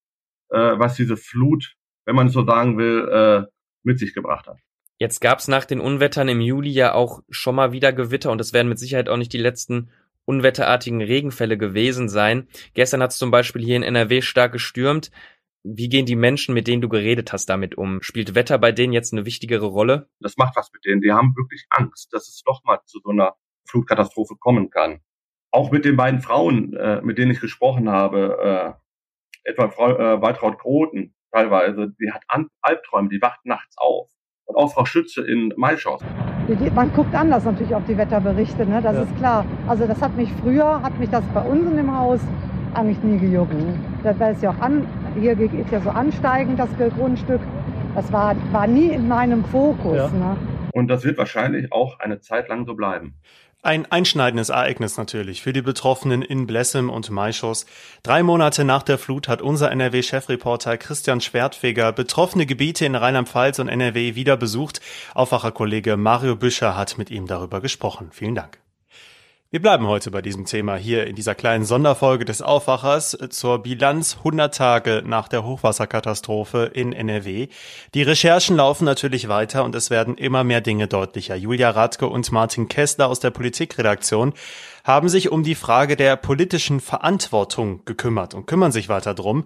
äh, 0.50 0.78
was 0.78 0.96
diese 0.96 1.16
Flut, 1.16 1.74
wenn 2.04 2.14
man 2.14 2.26
es 2.26 2.34
so 2.34 2.44
sagen 2.44 2.76
will, 2.76 3.08
äh, 3.08 3.50
mit 3.82 3.98
sich 3.98 4.14
gebracht 4.14 4.46
hat. 4.46 4.58
Jetzt 4.98 5.20
gab's 5.20 5.48
nach 5.48 5.64
den 5.64 5.80
Unwettern 5.80 6.28
im 6.28 6.40
Juli 6.40 6.70
ja 6.70 6.94
auch 6.94 7.22
schon 7.28 7.56
mal 7.56 7.72
wieder 7.72 7.92
Gewitter 7.92 8.30
und 8.30 8.40
es 8.40 8.52
werden 8.52 8.68
mit 8.68 8.78
Sicherheit 8.78 9.08
auch 9.08 9.16
nicht 9.16 9.32
die 9.32 9.38
letzten 9.38 9.90
unwetterartigen 10.26 11.02
Regenfälle 11.02 11.58
gewesen 11.58 12.08
sein. 12.08 12.48
Gestern 12.74 13.02
hat 13.02 13.10
es 13.10 13.18
zum 13.18 13.30
Beispiel 13.30 13.62
hier 13.62 13.76
in 13.76 13.82
NRW 13.82 14.22
stark 14.22 14.52
gestürmt. 14.52 15.10
Wie 15.62 15.88
gehen 15.88 16.04
die 16.04 16.16
Menschen, 16.16 16.54
mit 16.54 16.66
denen 16.66 16.82
du 16.82 16.88
geredet 16.88 17.32
hast, 17.32 17.46
damit 17.46 17.76
um? 17.76 18.02
Spielt 18.02 18.34
Wetter 18.34 18.58
bei 18.58 18.70
denen 18.70 18.92
jetzt 18.92 19.12
eine 19.12 19.24
wichtigere 19.24 19.66
Rolle? 19.66 20.08
Das 20.20 20.36
macht 20.36 20.56
was 20.56 20.70
mit 20.72 20.84
denen. 20.84 21.00
Die 21.00 21.12
haben 21.12 21.34
wirklich 21.36 21.64
Angst, 21.70 22.12
dass 22.12 22.28
es 22.28 22.42
doch 22.44 22.62
mal 22.64 22.80
zu 22.84 23.00
so 23.02 23.10
einer 23.10 23.34
Flutkatastrophe 23.66 24.36
kommen 24.36 24.70
kann. 24.70 25.00
Auch 25.50 25.70
mit 25.70 25.84
den 25.84 25.96
beiden 25.96 26.20
Frauen, 26.20 26.74
äh, 26.74 27.00
mit 27.00 27.16
denen 27.16 27.30
ich 27.30 27.40
gesprochen 27.40 27.88
habe, 27.88 28.76
äh, 29.44 29.50
etwa 29.50 29.68
Frau 29.68 29.96
äh, 29.96 30.20
Waltraud 30.20 30.58
Groten 30.58 31.14
teilweise, 31.32 31.94
die 32.00 32.12
hat 32.12 32.22
Albträume, 32.60 33.08
die 33.08 33.20
wacht 33.22 33.44
nachts 33.44 33.76
auf. 33.78 34.10
Und 34.44 34.56
auch 34.56 34.72
Frau 34.72 34.84
Schütze 34.84 35.22
in 35.22 35.52
Maischaus. 35.56 36.02
Man 36.74 36.92
guckt 36.92 37.14
anders 37.14 37.44
natürlich 37.44 37.74
auf 37.74 37.84
die 37.88 37.96
Wetterberichte, 37.96 38.66
ne? 38.66 38.80
das 38.82 38.96
Ja. 38.96 39.02
ist 39.02 39.16
klar. 39.16 39.44
Also 39.66 39.86
das 39.86 40.00
hat 40.02 40.14
mich 40.16 40.30
früher, 40.42 40.82
hat 40.82 40.98
mich 40.98 41.08
das 41.08 41.24
bei 41.32 41.40
uns 41.40 41.70
in 41.70 41.76
dem 41.76 41.96
Haus 41.96 42.20
eigentlich 42.74 43.02
nie 43.02 43.18
gejuckt. 43.18 43.54
Da 44.02 44.18
war 44.18 44.30
es 44.30 44.42
ja 44.42 44.50
auch 44.50 44.60
an, 44.60 44.86
hier 45.18 45.38
ist 45.38 45.70
ja 45.70 45.80
so 45.80 45.90
ansteigend 45.90 46.58
das 46.58 46.68
Grundstück. 46.98 47.40
Das 47.94 48.12
war, 48.12 48.34
war 48.52 48.66
nie 48.66 48.88
in 48.88 49.08
meinem 49.08 49.44
Fokus. 49.44 49.96
Ja. 49.96 50.08
Ne? 50.08 50.36
Und 50.72 50.88
das 50.88 51.04
wird 51.04 51.16
wahrscheinlich 51.18 51.72
auch 51.72 52.00
eine 52.00 52.18
Zeit 52.20 52.48
lang 52.48 52.66
so 52.66 52.74
bleiben. 52.74 53.14
Ein 53.64 53.90
einschneidendes 53.90 54.50
Ereignis 54.50 54.98
natürlich 54.98 55.40
für 55.40 55.54
die 55.54 55.62
Betroffenen 55.62 56.20
in 56.20 56.46
Blessem 56.46 56.90
und 56.90 57.08
Maischoss. 57.08 57.64
Drei 58.02 58.22
Monate 58.22 58.62
nach 58.62 58.82
der 58.82 58.98
Flut 58.98 59.26
hat 59.26 59.40
unser 59.40 59.70
NRW-Chefreporter 59.70 60.76
Christian 60.76 61.22
Schwertfeger 61.22 61.90
betroffene 61.92 62.44
Gebiete 62.44 62.84
in 62.84 62.94
Rheinland-Pfalz 62.94 63.60
und 63.60 63.68
NRW 63.68 64.16
wieder 64.16 64.36
besucht. 64.36 64.82
Aufwacherkollege 65.14 65.96
Mario 65.96 66.36
Büscher 66.36 66.76
hat 66.76 66.98
mit 66.98 67.10
ihm 67.10 67.26
darüber 67.26 67.62
gesprochen. 67.62 68.10
Vielen 68.12 68.34
Dank. 68.34 68.63
Wir 69.50 69.62
bleiben 69.62 69.86
heute 69.86 70.10
bei 70.10 70.20
diesem 70.20 70.46
Thema 70.46 70.74
hier 70.74 71.06
in 71.06 71.14
dieser 71.14 71.36
kleinen 71.36 71.64
Sonderfolge 71.64 72.24
des 72.24 72.42
Aufwachers 72.42 73.16
zur 73.30 73.62
Bilanz 73.62 74.16
100 74.18 74.52
Tage 74.52 75.02
nach 75.06 75.28
der 75.28 75.44
Hochwasserkatastrophe 75.44 76.70
in 76.74 76.92
NRW. 76.92 77.46
Die 77.94 78.02
Recherchen 78.02 78.56
laufen 78.56 78.84
natürlich 78.84 79.28
weiter 79.28 79.62
und 79.62 79.76
es 79.76 79.90
werden 79.90 80.16
immer 80.16 80.42
mehr 80.42 80.60
Dinge 80.60 80.88
deutlicher. 80.88 81.36
Julia 81.36 81.70
Radke 81.70 82.08
und 82.08 82.32
Martin 82.32 82.68
Kessler 82.68 83.06
aus 83.06 83.20
der 83.20 83.30
Politikredaktion 83.30 84.32
haben 84.82 85.08
sich 85.08 85.30
um 85.30 85.44
die 85.44 85.54
Frage 85.54 85.94
der 85.94 86.16
politischen 86.16 86.80
Verantwortung 86.80 87.84
gekümmert 87.84 88.34
und 88.34 88.46
kümmern 88.46 88.72
sich 88.72 88.88
weiter 88.88 89.14
drum. 89.14 89.44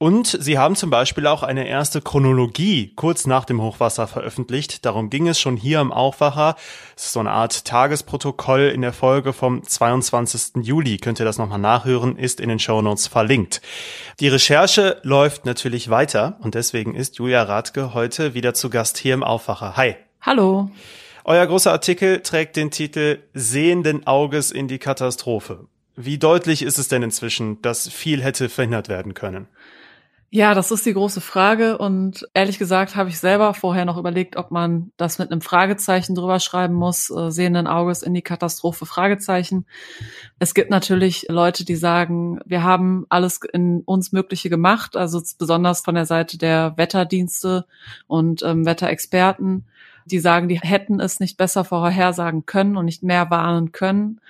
Und 0.00 0.28
sie 0.28 0.58
haben 0.58 0.76
zum 0.76 0.90
Beispiel 0.90 1.26
auch 1.26 1.42
eine 1.42 1.66
erste 1.66 2.00
Chronologie 2.00 2.92
kurz 2.94 3.26
nach 3.26 3.44
dem 3.44 3.60
Hochwasser 3.60 4.06
veröffentlicht. 4.06 4.84
Darum 4.84 5.10
ging 5.10 5.26
es 5.26 5.40
schon 5.40 5.56
hier 5.56 5.80
im 5.80 5.90
Aufwacher. 5.90 6.54
Es 6.96 7.06
ist 7.06 7.12
so 7.14 7.20
eine 7.20 7.32
Art 7.32 7.64
Tagesprotokoll 7.64 8.70
in 8.72 8.82
der 8.82 8.92
Folge 8.92 9.32
vom 9.32 9.64
22. 9.64 10.64
Juli. 10.64 10.98
Könnt 10.98 11.18
ihr 11.18 11.24
das 11.24 11.38
nochmal 11.38 11.58
nachhören, 11.58 12.16
ist 12.16 12.38
in 12.38 12.48
den 12.48 12.60
Shownotes 12.60 13.08
verlinkt. 13.08 13.60
Die 14.20 14.28
Recherche 14.28 15.00
läuft 15.02 15.44
natürlich 15.46 15.90
weiter 15.90 16.38
und 16.42 16.54
deswegen 16.54 16.94
ist 16.94 17.18
Julia 17.18 17.42
Radke 17.42 17.92
heute 17.92 18.34
wieder 18.34 18.54
zu 18.54 18.70
Gast 18.70 18.98
hier 18.98 19.14
im 19.14 19.24
Aufwacher. 19.24 19.76
Hi. 19.76 19.96
Hallo. 20.20 20.70
Euer 21.24 21.44
großer 21.44 21.72
Artikel 21.72 22.20
trägt 22.20 22.54
den 22.54 22.70
Titel 22.70 23.18
Sehenden 23.34 24.06
Auges 24.06 24.52
in 24.52 24.68
die 24.68 24.78
Katastrophe. 24.78 25.66
Wie 26.00 26.16
deutlich 26.16 26.62
ist 26.62 26.78
es 26.78 26.86
denn 26.86 27.02
inzwischen, 27.02 27.60
dass 27.60 27.88
viel 27.88 28.22
hätte 28.22 28.48
verhindert 28.48 28.88
werden 28.88 29.14
können? 29.14 29.48
Ja, 30.30 30.52
das 30.52 30.70
ist 30.70 30.84
die 30.84 30.92
große 30.92 31.22
Frage 31.22 31.78
und 31.78 32.28
ehrlich 32.34 32.58
gesagt 32.58 32.96
habe 32.96 33.08
ich 33.08 33.18
selber 33.18 33.54
vorher 33.54 33.86
noch 33.86 33.96
überlegt, 33.96 34.36
ob 34.36 34.50
man 34.50 34.92
das 34.98 35.18
mit 35.18 35.32
einem 35.32 35.40
Fragezeichen 35.40 36.14
drüber 36.14 36.38
schreiben 36.38 36.74
muss, 36.74 37.08
äh, 37.08 37.30
sehenden 37.30 37.66
Auges 37.66 38.02
in 38.02 38.12
die 38.12 38.20
Katastrophe 38.20 38.84
Fragezeichen. 38.84 39.64
Es 40.38 40.52
gibt 40.52 40.68
natürlich 40.68 41.24
Leute, 41.30 41.64
die 41.64 41.76
sagen, 41.76 42.40
wir 42.44 42.62
haben 42.62 43.06
alles 43.08 43.40
in 43.54 43.80
uns 43.86 44.12
Mögliche 44.12 44.50
gemacht, 44.50 44.98
also 44.98 45.22
besonders 45.38 45.80
von 45.80 45.94
der 45.94 46.04
Seite 46.04 46.36
der 46.36 46.74
Wetterdienste 46.76 47.64
und 48.06 48.42
ähm, 48.42 48.66
Wetterexperten, 48.66 49.64
die 50.04 50.18
sagen, 50.18 50.48
die 50.48 50.60
hätten 50.60 51.00
es 51.00 51.20
nicht 51.20 51.38
besser 51.38 51.64
vorhersagen 51.64 52.44
können 52.44 52.76
und 52.76 52.84
nicht 52.84 53.02
mehr 53.02 53.30
warnen 53.30 53.72
können. 53.72 54.20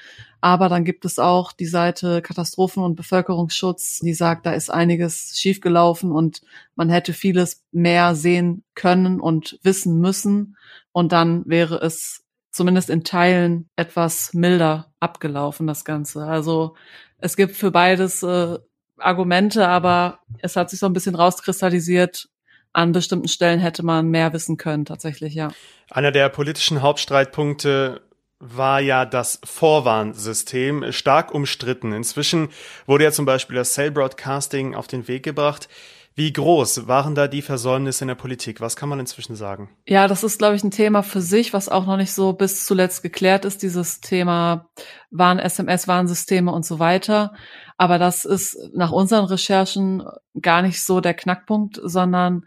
Aber 0.41 0.69
dann 0.69 0.85
gibt 0.85 1.05
es 1.05 1.19
auch 1.19 1.53
die 1.53 1.67
Seite 1.67 2.23
Katastrophen- 2.23 2.83
und 2.83 2.95
Bevölkerungsschutz, 2.95 3.99
die 4.01 4.15
sagt, 4.15 4.47
da 4.47 4.53
ist 4.53 4.71
einiges 4.71 5.33
schiefgelaufen 5.37 6.13
und 6.13 6.43
man 6.77 6.91
hätte 6.91 7.13
vieles 7.13 7.65
mehr 7.73 8.15
sehen 8.15 8.63
können 8.75 9.21
und 9.21 9.59
wissen 9.63 10.01
müssen. 10.01 10.57
Und 10.93 11.13
dann 11.13 11.43
wäre 11.47 11.77
es 11.77 12.25
zumindest 12.51 12.91
in 12.91 13.05
Teilen 13.05 13.69
etwas 13.77 14.33
milder 14.33 14.93
abgelaufen, 15.01 15.67
das 15.67 15.85
Ganze. 15.85 16.25
Also 16.25 16.75
es 17.19 17.37
gibt 17.37 17.57
für 17.57 17.71
beides 17.71 18.23
äh, 18.23 18.59
Argumente, 18.97 19.67
aber 19.69 20.21
es 20.41 20.57
hat 20.57 20.71
sich 20.71 20.79
so 20.79 20.87
ein 20.87 20.93
bisschen 20.93 21.15
rauskristallisiert, 21.15 22.29
an 22.73 22.93
bestimmten 22.93 23.29
Stellen 23.29 23.61
hätte 23.61 23.83
man 23.83 24.09
mehr 24.09 24.33
wissen 24.33 24.57
können, 24.57 24.85
tatsächlich, 24.85 25.35
ja. 25.35 25.49
Einer 25.91 26.13
der 26.13 26.29
politischen 26.29 26.83
Hauptstreitpunkte 26.83 28.03
war 28.41 28.81
ja 28.81 29.05
das 29.05 29.41
Vorwarnsystem 29.45 30.93
stark 30.93 31.35
umstritten. 31.35 31.93
Inzwischen 31.93 32.51
wurde 32.87 33.05
ja 33.05 33.13
zum 33.13 33.25
Beispiel 33.25 33.57
das 33.57 33.75
Cell 33.75 33.91
Broadcasting 33.91 34.75
auf 34.75 34.87
den 34.87 35.09
Weg 35.09 35.25
gebracht. 35.25 35.69
Wie 36.15 36.33
groß 36.33 36.89
waren 36.89 37.15
da 37.15 37.29
die 37.29 37.43
Versäumnisse 37.43 38.03
in 38.03 38.09
der 38.09 38.17
Politik? 38.17 38.61
Was 38.61 38.75
kann 38.75 38.89
man 38.89 38.99
inzwischen 38.99 39.37
sagen? 39.37 39.71
Ja, 39.87 40.09
das 40.09 40.25
ist, 40.25 40.39
glaube 40.39 40.57
ich, 40.57 40.65
ein 40.65 40.73
Thema 40.73 41.05
für 41.05 41.21
sich, 41.21 41.53
was 41.53 41.69
auch 41.69 41.87
noch 41.87 41.97
nicht 41.97 42.13
so 42.13 42.33
bis 42.33 42.67
zuletzt 42.67 43.05
geklärt 43.05 43.45
ist, 43.45 43.63
dieses 43.63 44.01
Thema 44.01 44.69
Warn, 45.13 45.39
SMS, 45.39 45.87
Warnsysteme 45.87 46.51
und 46.51 46.67
so 46.67 46.81
weiter. 46.81 47.35
Aber 47.77 48.01
das 48.01 48.25
ist 48.25 48.59
nach 48.75 48.91
unseren 48.91 49.27
Recherchen 49.27 50.03
gar 50.41 50.63
nicht 50.63 50.85
so 50.85 51.01
der 51.01 51.15
Knackpunkt, 51.15 51.81
sondern 51.85 52.45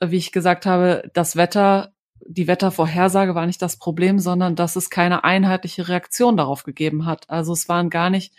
wie 0.00 0.16
ich 0.16 0.30
gesagt 0.30 0.64
habe, 0.64 1.10
das 1.12 1.34
Wetter 1.34 1.92
die 2.26 2.46
Wettervorhersage 2.46 3.34
war 3.34 3.46
nicht 3.46 3.62
das 3.62 3.76
Problem, 3.76 4.18
sondern 4.18 4.56
dass 4.56 4.76
es 4.76 4.90
keine 4.90 5.24
einheitliche 5.24 5.88
Reaktion 5.88 6.36
darauf 6.36 6.62
gegeben 6.62 7.06
hat. 7.06 7.28
Also 7.28 7.52
es 7.52 7.68
waren 7.68 7.90
gar 7.90 8.10
nicht 8.10 8.34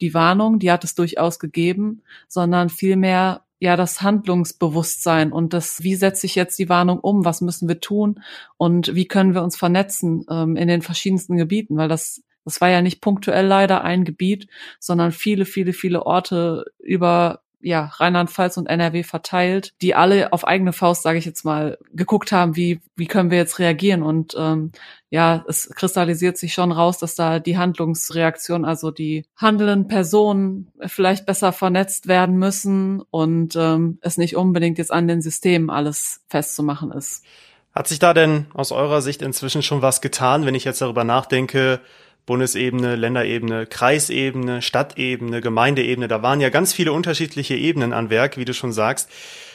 die 0.00 0.14
Warnungen, 0.14 0.58
die 0.58 0.70
hat 0.70 0.84
es 0.84 0.94
durchaus 0.94 1.38
gegeben, 1.38 2.02
sondern 2.28 2.68
vielmehr 2.68 3.42
ja 3.60 3.76
das 3.76 4.02
Handlungsbewusstsein 4.02 5.32
und 5.32 5.52
das, 5.52 5.82
wie 5.82 5.94
setze 5.94 6.26
ich 6.26 6.34
jetzt 6.34 6.58
die 6.58 6.68
Warnung 6.68 6.98
um, 7.00 7.24
was 7.24 7.40
müssen 7.40 7.68
wir 7.68 7.80
tun 7.80 8.20
und 8.56 8.94
wie 8.94 9.06
können 9.06 9.34
wir 9.34 9.42
uns 9.42 9.56
vernetzen 9.56 10.26
ähm, 10.30 10.56
in 10.56 10.68
den 10.68 10.82
verschiedensten 10.82 11.36
Gebieten, 11.36 11.76
weil 11.76 11.88
das 11.88 12.22
das 12.44 12.60
war 12.60 12.68
ja 12.68 12.82
nicht 12.82 13.00
punktuell 13.00 13.46
leider 13.46 13.84
ein 13.84 14.04
Gebiet, 14.04 14.48
sondern 14.78 15.12
viele, 15.12 15.46
viele, 15.46 15.72
viele 15.72 16.04
Orte 16.04 16.66
über 16.78 17.40
ja, 17.64 17.86
Rheinland-Pfalz 17.86 18.56
und 18.58 18.66
NRW 18.66 19.02
verteilt, 19.02 19.72
die 19.80 19.94
alle 19.94 20.32
auf 20.32 20.46
eigene 20.46 20.72
Faust, 20.72 21.02
sage 21.02 21.18
ich 21.18 21.24
jetzt 21.24 21.44
mal, 21.44 21.78
geguckt 21.92 22.30
haben, 22.30 22.56
wie, 22.56 22.80
wie 22.94 23.06
können 23.06 23.30
wir 23.30 23.38
jetzt 23.38 23.58
reagieren. 23.58 24.02
Und 24.02 24.34
ähm, 24.38 24.72
ja, 25.08 25.44
es 25.48 25.70
kristallisiert 25.70 26.36
sich 26.36 26.52
schon 26.52 26.72
raus, 26.72 26.98
dass 26.98 27.14
da 27.14 27.38
die 27.38 27.56
Handlungsreaktion, 27.56 28.64
also 28.64 28.90
die 28.90 29.24
handelnden 29.36 29.88
Personen 29.88 30.70
vielleicht 30.86 31.24
besser 31.24 31.52
vernetzt 31.52 32.06
werden 32.06 32.36
müssen 32.36 33.00
und 33.10 33.56
ähm, 33.56 33.98
es 34.02 34.18
nicht 34.18 34.36
unbedingt 34.36 34.76
jetzt 34.78 34.92
an 34.92 35.08
den 35.08 35.22
Systemen 35.22 35.70
alles 35.70 36.20
festzumachen 36.28 36.92
ist. 36.92 37.24
Hat 37.72 37.88
sich 37.88 37.98
da 37.98 38.14
denn 38.14 38.46
aus 38.54 38.70
eurer 38.70 39.02
Sicht 39.02 39.22
inzwischen 39.22 39.62
schon 39.62 39.82
was 39.82 40.00
getan, 40.00 40.46
wenn 40.46 40.54
ich 40.54 40.64
jetzt 40.64 40.80
darüber 40.80 41.02
nachdenke, 41.02 41.80
Bundesebene, 42.26 42.96
Länderebene, 42.96 43.66
Kreisebene, 43.66 44.62
Stadtebene, 44.62 45.40
Gemeindeebene. 45.40 46.08
Da 46.08 46.22
waren 46.22 46.40
ja 46.40 46.48
ganz 46.48 46.72
viele 46.72 46.92
unterschiedliche 46.92 47.54
Ebenen 47.54 47.92
an 47.92 48.10
Werk, 48.10 48.36
wie 48.36 48.44
du 48.44 48.54
schon 48.54 48.72
sagst. 48.72 49.10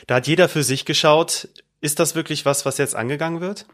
Da 0.07 0.15
hat 0.15 0.27
jeder 0.27 0.49
für 0.49 0.63
sich 0.63 0.85
geschaut. 0.85 1.49
Ist 1.81 1.99
das 1.99 2.15
wirklich 2.15 2.45
was, 2.45 2.65
was 2.65 2.77
jetzt 2.77 2.95
angegangen 2.95 3.41
wird? 3.41 3.65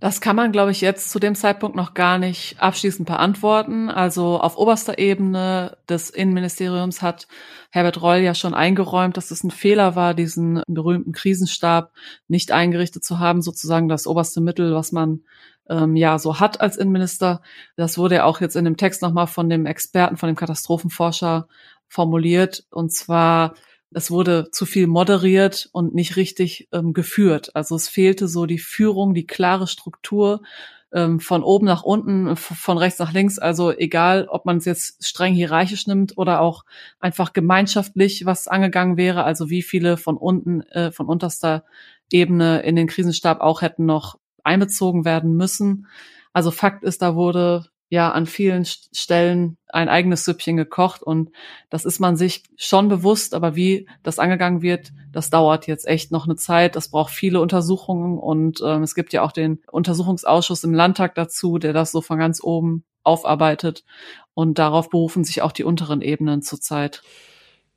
Das 0.00 0.20
kann 0.20 0.36
man, 0.36 0.52
glaube 0.52 0.70
ich, 0.70 0.80
jetzt 0.80 1.10
zu 1.10 1.18
dem 1.18 1.34
Zeitpunkt 1.34 1.74
noch 1.74 1.92
gar 1.92 2.18
nicht 2.18 2.60
abschließend 2.60 3.08
beantworten. 3.08 3.90
Also 3.90 4.38
auf 4.38 4.56
oberster 4.56 4.96
Ebene 4.98 5.76
des 5.88 6.10
Innenministeriums 6.10 7.02
hat 7.02 7.26
Herbert 7.70 8.00
Reul 8.00 8.20
ja 8.20 8.34
schon 8.34 8.54
eingeräumt, 8.54 9.16
dass 9.16 9.32
es 9.32 9.42
ein 9.42 9.50
Fehler 9.50 9.96
war, 9.96 10.14
diesen 10.14 10.62
berühmten 10.68 11.10
Krisenstab 11.10 11.92
nicht 12.28 12.52
eingerichtet 12.52 13.04
zu 13.04 13.18
haben, 13.18 13.42
sozusagen 13.42 13.88
das 13.88 14.06
oberste 14.06 14.40
Mittel, 14.40 14.72
was 14.72 14.92
man 14.92 15.24
ähm, 15.68 15.96
ja 15.96 16.18
so 16.18 16.40
hat 16.40 16.60
als 16.60 16.76
Innenminister. 16.76 17.42
Das 17.76 17.98
wurde 17.98 18.16
ja 18.16 18.24
auch 18.24 18.40
jetzt 18.40 18.56
in 18.56 18.64
dem 18.64 18.76
Text 18.76 19.02
nochmal 19.02 19.26
von 19.26 19.48
dem 19.48 19.66
Experten, 19.66 20.16
von 20.16 20.28
dem 20.28 20.36
Katastrophenforscher 20.36 21.48
formuliert. 21.88 22.64
Und 22.70 22.92
zwar, 22.92 23.54
es 23.90 24.10
wurde 24.10 24.50
zu 24.50 24.66
viel 24.66 24.86
moderiert 24.86 25.68
und 25.72 25.94
nicht 25.94 26.16
richtig 26.16 26.68
ähm, 26.72 26.92
geführt. 26.92 27.54
Also 27.54 27.74
es 27.76 27.88
fehlte 27.88 28.28
so 28.28 28.46
die 28.46 28.58
Führung, 28.58 29.14
die 29.14 29.26
klare 29.26 29.66
Struktur 29.66 30.42
ähm, 30.92 31.20
von 31.20 31.42
oben 31.42 31.66
nach 31.66 31.82
unten, 31.82 32.36
von 32.36 32.78
rechts 32.78 32.98
nach 32.98 33.12
links. 33.12 33.38
Also 33.38 33.72
egal, 33.72 34.26
ob 34.28 34.46
man 34.46 34.58
es 34.58 34.64
jetzt 34.64 35.04
streng 35.06 35.34
hierarchisch 35.34 35.86
nimmt 35.86 36.16
oder 36.16 36.40
auch 36.40 36.64
einfach 37.00 37.32
gemeinschaftlich 37.32 38.24
was 38.26 38.48
angegangen 38.48 38.96
wäre. 38.96 39.24
Also 39.24 39.50
wie 39.50 39.62
viele 39.62 39.96
von 39.96 40.16
unten, 40.16 40.62
äh, 40.62 40.90
von 40.92 41.06
unterster 41.06 41.64
Ebene 42.10 42.62
in 42.62 42.76
den 42.76 42.86
Krisenstab 42.86 43.40
auch 43.40 43.60
hätten 43.60 43.84
noch 43.84 44.18
einbezogen 44.44 45.04
werden 45.04 45.36
müssen. 45.36 45.86
Also 46.32 46.50
Fakt 46.50 46.84
ist, 46.84 47.02
da 47.02 47.14
wurde 47.14 47.66
ja 47.90 48.10
an 48.10 48.26
vielen 48.26 48.66
Stellen 48.66 49.56
ein 49.68 49.88
eigenes 49.88 50.24
Süppchen 50.24 50.56
gekocht 50.56 51.02
und 51.02 51.30
das 51.70 51.84
ist 51.84 52.00
man 52.00 52.16
sich 52.16 52.42
schon 52.56 52.88
bewusst, 52.88 53.34
aber 53.34 53.56
wie 53.56 53.88
das 54.02 54.18
angegangen 54.18 54.60
wird, 54.60 54.92
das 55.10 55.30
dauert 55.30 55.66
jetzt 55.66 55.86
echt 55.86 56.12
noch 56.12 56.26
eine 56.26 56.36
Zeit. 56.36 56.76
Das 56.76 56.90
braucht 56.90 57.12
viele 57.12 57.40
Untersuchungen 57.40 58.18
und 58.18 58.60
ähm, 58.62 58.82
es 58.82 58.94
gibt 58.94 59.12
ja 59.12 59.22
auch 59.22 59.32
den 59.32 59.62
Untersuchungsausschuss 59.70 60.64
im 60.64 60.74
Landtag 60.74 61.14
dazu, 61.14 61.58
der 61.58 61.72
das 61.72 61.90
so 61.90 62.02
von 62.02 62.18
ganz 62.18 62.42
oben 62.42 62.84
aufarbeitet 63.04 63.84
und 64.34 64.58
darauf 64.58 64.90
berufen 64.90 65.24
sich 65.24 65.40
auch 65.40 65.52
die 65.52 65.64
unteren 65.64 66.02
Ebenen 66.02 66.42
zurzeit. 66.42 67.02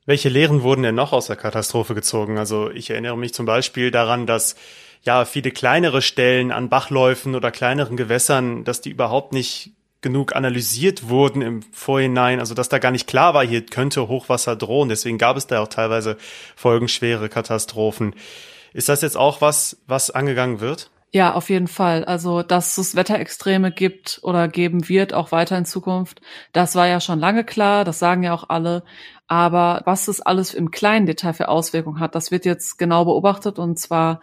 Welche 0.06 0.30
Lehren 0.30 0.64
wurden 0.64 0.84
denn 0.84 0.96
noch 0.96 1.14
aus 1.14 1.28
der 1.28 1.36
Katastrophe 1.36 1.94
gezogen? 1.94 2.38
Also 2.38 2.70
ich 2.70 2.90
erinnere 2.90 3.18
mich 3.18 3.34
zum 3.34 3.46
Beispiel 3.46 3.92
daran, 3.92 4.26
dass 4.26 4.56
ja 5.04 5.26
viele 5.26 5.52
kleinere 5.52 6.02
Stellen 6.02 6.52
an 6.52 6.70
Bachläufen 6.70 7.36
oder 7.36 7.52
kleineren 7.52 7.98
Gewässern, 7.98 8.64
dass 8.64 8.82
die 8.82 8.92
überhaupt 8.92 9.34
nicht 9.34 9.72
genug 10.02 10.36
analysiert 10.36 11.10
wurden 11.10 11.42
im 11.42 11.62
Vorhinein, 11.72 12.40
also 12.40 12.56
dass 12.56 12.70
da 12.70 12.80
gar 12.80 12.92
nicht 12.92 13.08
klar 13.08 13.34
war, 13.34 13.46
hier 13.46 13.66
könnte 13.66 14.08
Hochwasser 14.08 14.56
drohen. 14.56 14.90
Deswegen 14.90 15.18
gab 15.18 15.38
es 15.38 15.48
da 15.48 15.62
auch 15.62 15.68
teilweise 15.68 16.18
folgenschwere 16.56 17.30
Katastrophen. 17.30 18.16
Ist 18.74 18.90
das 18.90 19.02
jetzt 19.02 19.18
auch 19.18 19.42
was, 19.42 19.78
was 19.86 20.10
angegangen 20.10 20.60
wird? 20.60 20.90
Ja, 21.14 21.34
auf 21.34 21.50
jeden 21.50 21.68
Fall. 21.68 22.06
Also, 22.06 22.42
dass 22.42 22.78
es 22.78 22.96
Wetterextreme 22.96 23.72
gibt 23.72 24.20
oder 24.24 24.48
geben 24.48 24.88
wird, 24.88 25.14
auch 25.14 25.34
weiter 25.34 25.58
in 25.58 25.66
Zukunft, 25.66 26.22
das 26.54 26.76
war 26.76 26.88
ja 26.88 27.02
schon 27.02 27.20
lange 27.20 27.44
klar, 27.44 27.84
das 27.84 28.00
sagen 28.00 28.24
ja 28.24 28.34
auch 28.34 28.48
alle. 28.48 28.84
Aber 29.28 29.82
was 29.86 30.08
es 30.08 30.22
alles 30.22 30.54
im 30.54 30.72
kleinen 30.72 31.06
Detail 31.06 31.34
für 31.34 31.50
Auswirkungen 31.50 32.00
hat, 32.00 32.16
das 32.16 32.32
wird 32.32 32.46
jetzt 32.46 32.78
genau 32.78 33.06
beobachtet 33.06 33.60
und 33.60 33.78
zwar 33.78 34.22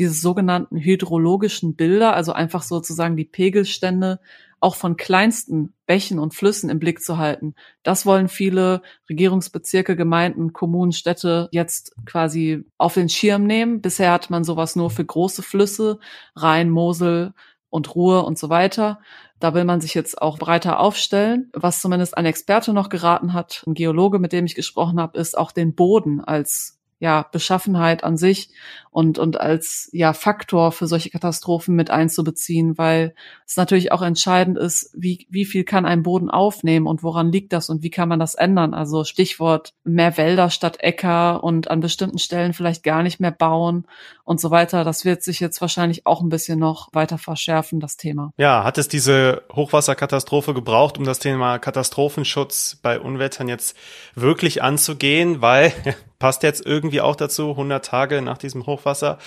diese 0.00 0.14
sogenannten 0.14 0.78
hydrologischen 0.78 1.76
Bilder, 1.76 2.14
also 2.14 2.32
einfach 2.32 2.62
sozusagen 2.62 3.16
die 3.16 3.26
Pegelstände 3.26 4.18
auch 4.58 4.74
von 4.74 4.96
kleinsten 4.96 5.74
Bächen 5.86 6.18
und 6.18 6.34
Flüssen 6.34 6.70
im 6.70 6.78
Blick 6.78 7.02
zu 7.02 7.18
halten. 7.18 7.54
Das 7.82 8.06
wollen 8.06 8.28
viele 8.28 8.82
Regierungsbezirke, 9.08 9.96
Gemeinden, 9.96 10.52
Kommunen, 10.52 10.92
Städte 10.92 11.48
jetzt 11.52 11.94
quasi 12.06 12.64
auf 12.78 12.94
den 12.94 13.08
Schirm 13.08 13.44
nehmen. 13.44 13.80
Bisher 13.82 14.12
hat 14.12 14.30
man 14.30 14.42
sowas 14.42 14.74
nur 14.74 14.90
für 14.90 15.04
große 15.04 15.42
Flüsse, 15.42 15.98
Rhein, 16.34 16.70
Mosel 16.70 17.34
und 17.68 17.94
Ruhr 17.94 18.26
und 18.26 18.38
so 18.38 18.48
weiter. 18.48 19.00
Da 19.38 19.54
will 19.54 19.64
man 19.64 19.80
sich 19.80 19.94
jetzt 19.94 20.20
auch 20.20 20.38
breiter 20.38 20.80
aufstellen. 20.80 21.50
Was 21.54 21.80
zumindest 21.80 22.16
ein 22.16 22.26
Experte 22.26 22.72
noch 22.72 22.88
geraten 22.88 23.32
hat, 23.32 23.64
ein 23.66 23.74
Geologe, 23.74 24.18
mit 24.18 24.32
dem 24.32 24.46
ich 24.46 24.54
gesprochen 24.54 25.00
habe, 25.00 25.18
ist 25.18 25.36
auch 25.36 25.52
den 25.52 25.74
Boden 25.74 26.20
als 26.20 26.79
ja, 27.00 27.26
Beschaffenheit 27.32 28.04
an 28.04 28.18
sich 28.18 28.50
und, 28.90 29.18
und 29.18 29.40
als 29.40 29.88
ja, 29.92 30.12
Faktor 30.12 30.70
für 30.70 30.86
solche 30.86 31.08
Katastrophen 31.08 31.74
mit 31.74 31.90
einzubeziehen, 31.90 32.76
weil 32.76 33.14
es 33.46 33.56
natürlich 33.56 33.90
auch 33.90 34.02
entscheidend 34.02 34.58
ist, 34.58 34.90
wie, 34.94 35.26
wie 35.30 35.46
viel 35.46 35.64
kann 35.64 35.86
ein 35.86 36.02
Boden 36.02 36.28
aufnehmen 36.30 36.86
und 36.86 37.02
woran 37.02 37.32
liegt 37.32 37.54
das 37.54 37.70
und 37.70 37.82
wie 37.82 37.90
kann 37.90 38.10
man 38.10 38.20
das 38.20 38.34
ändern? 38.34 38.74
Also 38.74 39.04
Stichwort 39.04 39.72
mehr 39.82 40.18
Wälder 40.18 40.50
statt 40.50 40.76
Äcker 40.80 41.42
und 41.42 41.70
an 41.70 41.80
bestimmten 41.80 42.18
Stellen 42.18 42.52
vielleicht 42.52 42.82
gar 42.82 43.02
nicht 43.02 43.18
mehr 43.18 43.30
bauen 43.30 43.86
und 44.24 44.38
so 44.38 44.50
weiter. 44.50 44.84
Das 44.84 45.06
wird 45.06 45.22
sich 45.22 45.40
jetzt 45.40 45.62
wahrscheinlich 45.62 46.06
auch 46.06 46.20
ein 46.20 46.28
bisschen 46.28 46.58
noch 46.58 46.90
weiter 46.92 47.16
verschärfen, 47.16 47.80
das 47.80 47.96
Thema. 47.96 48.32
Ja, 48.36 48.62
hat 48.62 48.76
es 48.76 48.88
diese 48.88 49.42
Hochwasserkatastrophe 49.54 50.52
gebraucht, 50.52 50.98
um 50.98 51.04
das 51.04 51.18
Thema 51.18 51.58
Katastrophenschutz 51.58 52.78
bei 52.82 53.00
Unwettern 53.00 53.48
jetzt 53.48 53.74
wirklich 54.14 54.62
anzugehen? 54.62 55.40
Weil 55.40 55.72
passt 56.20 56.44
jetzt 56.44 56.64
irgendwie 56.64 57.00
auch 57.00 57.16
dazu, 57.16 57.50
100 57.50 57.84
Tage 57.84 58.22
nach 58.22 58.38
diesem 58.38 58.66
Hochwasser. 58.66 59.18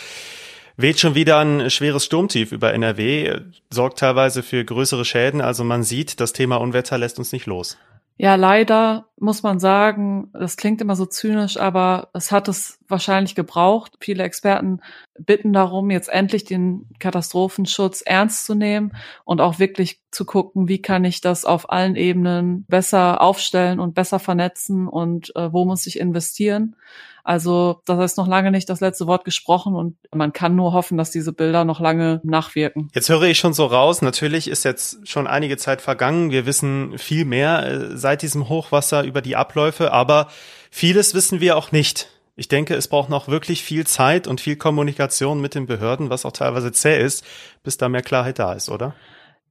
Weht 0.78 1.00
schon 1.00 1.14
wieder 1.14 1.40
ein 1.40 1.70
schweres 1.70 2.06
Sturmtief 2.06 2.52
über 2.54 2.74
NRW, 2.74 3.42
sorgt 3.70 4.00
teilweise 4.00 4.42
für 4.42 4.64
größere 4.64 5.04
Schäden. 5.04 5.42
Also 5.42 5.66
man 5.66 5.84
sieht, 5.84 6.22
das 6.22 6.32
Thema 6.32 6.56
Unwetter 6.56 6.98
lässt 6.98 7.20
uns 7.20 7.34
nicht 7.34 7.46
los. 7.46 7.78
Ja, 8.18 8.36
leider 8.36 9.08
muss 9.20 9.44
man 9.44 9.60
sagen, 9.60 10.30
das 10.34 10.56
klingt 10.56 10.82
immer 10.82 10.96
so 10.96 11.06
zynisch, 11.06 11.58
aber 11.58 12.10
es 12.14 12.32
hat 12.32 12.48
es 12.48 12.80
wahrscheinlich 12.88 13.36
gebraucht. 13.36 13.94
Viele 14.00 14.24
Experten 14.24 14.82
bitten 15.20 15.54
darum, 15.54 15.92
jetzt 15.92 16.10
endlich 16.10 16.44
den 16.44 16.90
Katastrophenschutz 17.00 18.02
ernst 18.02 18.46
zu 18.46 18.56
nehmen 18.56 18.94
und 19.26 19.42
auch 19.42 19.60
wirklich 19.60 20.02
zu 20.12 20.26
gucken, 20.26 20.68
wie 20.68 20.82
kann 20.82 21.06
ich 21.06 21.22
das 21.22 21.46
auf 21.46 21.70
allen 21.72 21.96
Ebenen 21.96 22.66
besser 22.68 23.22
aufstellen 23.22 23.80
und 23.80 23.96
besser 23.96 24.20
vernetzen 24.20 24.88
und 24.88 25.36
äh, 25.36 25.52
wo 25.52 25.66
muss 25.66 25.86
ich 25.88 26.00
investieren. 26.00 26.76
Also 27.24 27.82
das 27.86 27.98
heißt 27.98 28.18
noch 28.18 28.28
lange 28.28 28.52
nicht 28.52 28.70
das 28.70 28.82
letzte 28.82 29.08
Wort 29.08 29.24
gesprochen 29.24 29.76
und 29.76 29.96
man 30.14 30.34
kann 30.34 30.56
nur 30.56 30.74
hoffen, 30.74 30.98
dass 30.98 31.10
diese 31.10 31.32
Bilder 31.32 31.64
noch 31.64 31.80
lange 31.80 32.20
nachwirken. 32.24 32.90
Jetzt 32.94 33.08
höre 33.08 33.24
ich 33.24 33.40
schon 33.40 33.54
so 33.54 33.66
raus, 33.66 34.02
natürlich 34.02 34.50
ist 34.50 34.66
jetzt 34.66 35.08
schon 35.08 35.26
einige 35.26 35.56
Zeit 35.56 35.82
vergangen. 35.82 36.32
Wir 36.32 36.46
wissen 36.46 36.98
viel 36.98 37.24
mehr 37.24 37.66
äh, 37.66 37.98
seit 37.98 38.24
diesem 38.24 38.50
Hochwasser 38.50 39.04
über 39.04 39.22
die 39.22 39.38
Abläufe, 39.38 39.94
aber 39.94 40.28
vieles 40.70 41.14
wissen 41.14 41.40
wir 41.40 41.56
auch 41.56 41.72
nicht. 41.72 42.10
Ich 42.36 42.48
denke, 42.48 42.76
es 42.76 42.88
braucht 42.88 43.10
noch 43.10 43.28
wirklich 43.28 43.64
viel 43.64 43.86
Zeit 43.86 44.28
und 44.28 44.42
viel 44.42 44.56
Kommunikation 44.56 45.40
mit 45.40 45.54
den 45.54 45.68
Behörden, 45.68 46.10
was 46.10 46.26
auch 46.26 46.32
teilweise 46.32 46.72
zäh 46.72 47.00
ist, 47.04 47.24
bis 47.62 47.78
da 47.78 47.90
mehr 47.90 48.02
Klarheit 48.02 48.40
da 48.40 48.54
ist, 48.54 48.70
oder? 48.70 48.96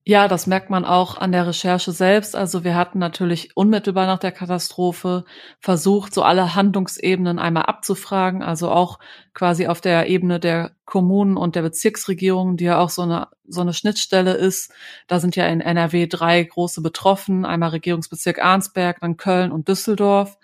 Ja, 0.05 0.27
das 0.27 0.49
merkt 0.49 0.69
man 0.69 0.85
auch 0.85 1.17
an 1.17 1.31
der 1.31 1.47
Recherche 1.47 1.93
selbst. 1.93 2.35
Also 2.35 2.65
wir 2.65 2.75
hatten 2.75 2.99
natürlich 2.99 3.57
unmittelbar 3.57 4.07
nach 4.07 4.19
der 4.19 4.33
Katastrophe 4.33 5.25
versucht, 5.61 6.13
so 6.13 6.25
alle 6.25 6.57
Handlungsebenen 6.57 7.39
einmal 7.39 7.67
abzufragen, 7.67 8.43
also 8.43 8.69
auch 8.69 8.99
quasi 9.33 9.69
auf 9.69 9.81
der 9.81 10.09
Ebene 10.09 10.41
der 10.41 10.73
Kommunen 10.87 11.37
und 11.37 11.55
der 11.55 11.63
Bezirksregierung, 11.63 12.57
die 12.57 12.65
ja 12.65 12.81
auch 12.81 12.91
so 12.91 13.03
eine, 13.03 13.29
so 13.47 13.61
eine 13.61 13.75
Schnittstelle 13.75 14.33
ist. 14.33 14.73
Da 15.07 15.21
sind 15.21 15.37
ja 15.37 15.47
in 15.47 15.61
NRW 15.61 16.09
drei 16.09 16.43
große 16.43 16.83
betroffen, 16.83 17.45
einmal 17.45 17.69
Regierungsbezirk 17.69 18.43
Arnsberg, 18.43 18.99
dann 18.99 19.17
Köln 19.17 19.53
und 19.53 19.69
Düsseldorf. 19.69 20.37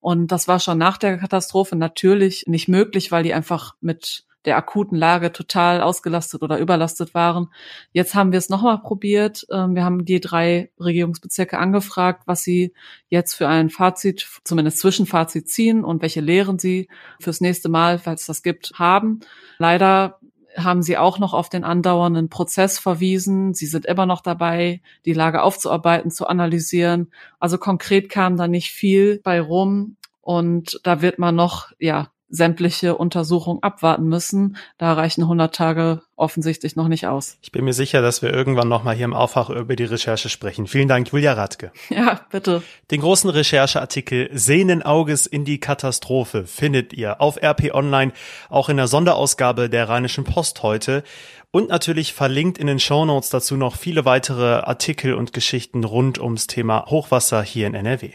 Und 0.00 0.28
das 0.28 0.48
war 0.48 0.60
schon 0.60 0.78
nach 0.78 0.98
der 0.98 1.18
Katastrophe 1.18 1.76
natürlich 1.76 2.44
nicht 2.46 2.68
möglich, 2.68 3.12
weil 3.12 3.22
die 3.22 3.34
einfach 3.34 3.74
mit 3.80 4.24
der 4.46 4.56
akuten 4.56 4.96
Lage 4.96 5.32
total 5.32 5.82
ausgelastet 5.82 6.42
oder 6.42 6.58
überlastet 6.58 7.12
waren. 7.12 7.48
Jetzt 7.92 8.14
haben 8.14 8.32
wir 8.32 8.38
es 8.38 8.48
nochmal 8.48 8.80
probiert. 8.80 9.46
Ähm, 9.50 9.74
wir 9.74 9.84
haben 9.84 10.04
die 10.04 10.20
drei 10.20 10.70
Regierungsbezirke 10.80 11.58
angefragt, 11.58 12.22
was 12.26 12.42
sie 12.42 12.72
jetzt 13.08 13.34
für 13.34 13.48
ein 13.48 13.68
Fazit, 13.68 14.26
zumindest 14.44 14.78
Zwischenfazit 14.78 15.48
ziehen 15.48 15.84
und 15.84 16.00
welche 16.00 16.22
Lehren 16.22 16.58
sie 16.58 16.88
fürs 17.20 17.42
nächste 17.42 17.68
Mal, 17.68 17.98
falls 17.98 18.22
es 18.22 18.26
das 18.26 18.42
gibt, 18.42 18.72
haben. 18.76 19.20
Leider 19.58 20.19
haben 20.56 20.82
sie 20.82 20.96
auch 20.96 21.18
noch 21.18 21.34
auf 21.34 21.48
den 21.48 21.64
andauernden 21.64 22.28
Prozess 22.28 22.78
verwiesen. 22.78 23.54
Sie 23.54 23.66
sind 23.66 23.86
immer 23.86 24.06
noch 24.06 24.20
dabei, 24.20 24.80
die 25.04 25.12
Lage 25.12 25.42
aufzuarbeiten, 25.42 26.10
zu 26.10 26.26
analysieren. 26.26 27.10
Also 27.38 27.58
konkret 27.58 28.08
kam 28.08 28.36
da 28.36 28.48
nicht 28.48 28.70
viel 28.70 29.20
bei 29.22 29.40
rum. 29.40 29.96
Und 30.20 30.80
da 30.84 31.02
wird 31.02 31.18
man 31.18 31.34
noch, 31.34 31.72
ja, 31.78 32.10
sämtliche 32.30 32.96
Untersuchungen 32.96 33.62
abwarten 33.62 34.04
müssen. 34.04 34.56
Da 34.78 34.92
reichen 34.92 35.22
100 35.22 35.54
Tage 35.54 36.02
offensichtlich 36.16 36.76
noch 36.76 36.88
nicht 36.88 37.06
aus. 37.06 37.38
Ich 37.42 37.50
bin 37.50 37.64
mir 37.64 37.72
sicher, 37.72 38.02
dass 38.02 38.22
wir 38.22 38.32
irgendwann 38.32 38.68
nochmal 38.68 38.94
hier 38.94 39.06
im 39.06 39.14
Aufwach 39.14 39.50
über 39.50 39.74
die 39.74 39.84
Recherche 39.84 40.28
sprechen. 40.28 40.66
Vielen 40.66 40.88
Dank, 40.88 41.10
Julia 41.12 41.32
Radke. 41.32 41.72
Ja, 41.90 42.20
bitte. 42.30 42.62
Den 42.90 43.00
großen 43.00 43.28
Rechercheartikel 43.28 44.30
Sehnen 44.32 44.82
Auges 44.82 45.26
in 45.26 45.44
die 45.44 45.58
Katastrophe 45.58 46.46
findet 46.46 46.92
ihr 46.92 47.20
auf 47.20 47.36
RP 47.42 47.74
Online, 47.74 48.12
auch 48.48 48.68
in 48.68 48.76
der 48.76 48.86
Sonderausgabe 48.86 49.68
der 49.68 49.88
Rheinischen 49.88 50.24
Post 50.24 50.62
heute. 50.62 51.02
Und 51.50 51.68
natürlich 51.68 52.12
verlinkt 52.12 52.58
in 52.58 52.68
den 52.68 52.78
Shownotes 52.78 53.30
dazu 53.30 53.56
noch 53.56 53.74
viele 53.74 54.04
weitere 54.04 54.60
Artikel 54.60 55.14
und 55.14 55.32
Geschichten 55.32 55.82
rund 55.82 56.20
ums 56.20 56.46
Thema 56.46 56.86
Hochwasser 56.86 57.42
hier 57.42 57.66
in 57.66 57.74
NRW. 57.74 58.12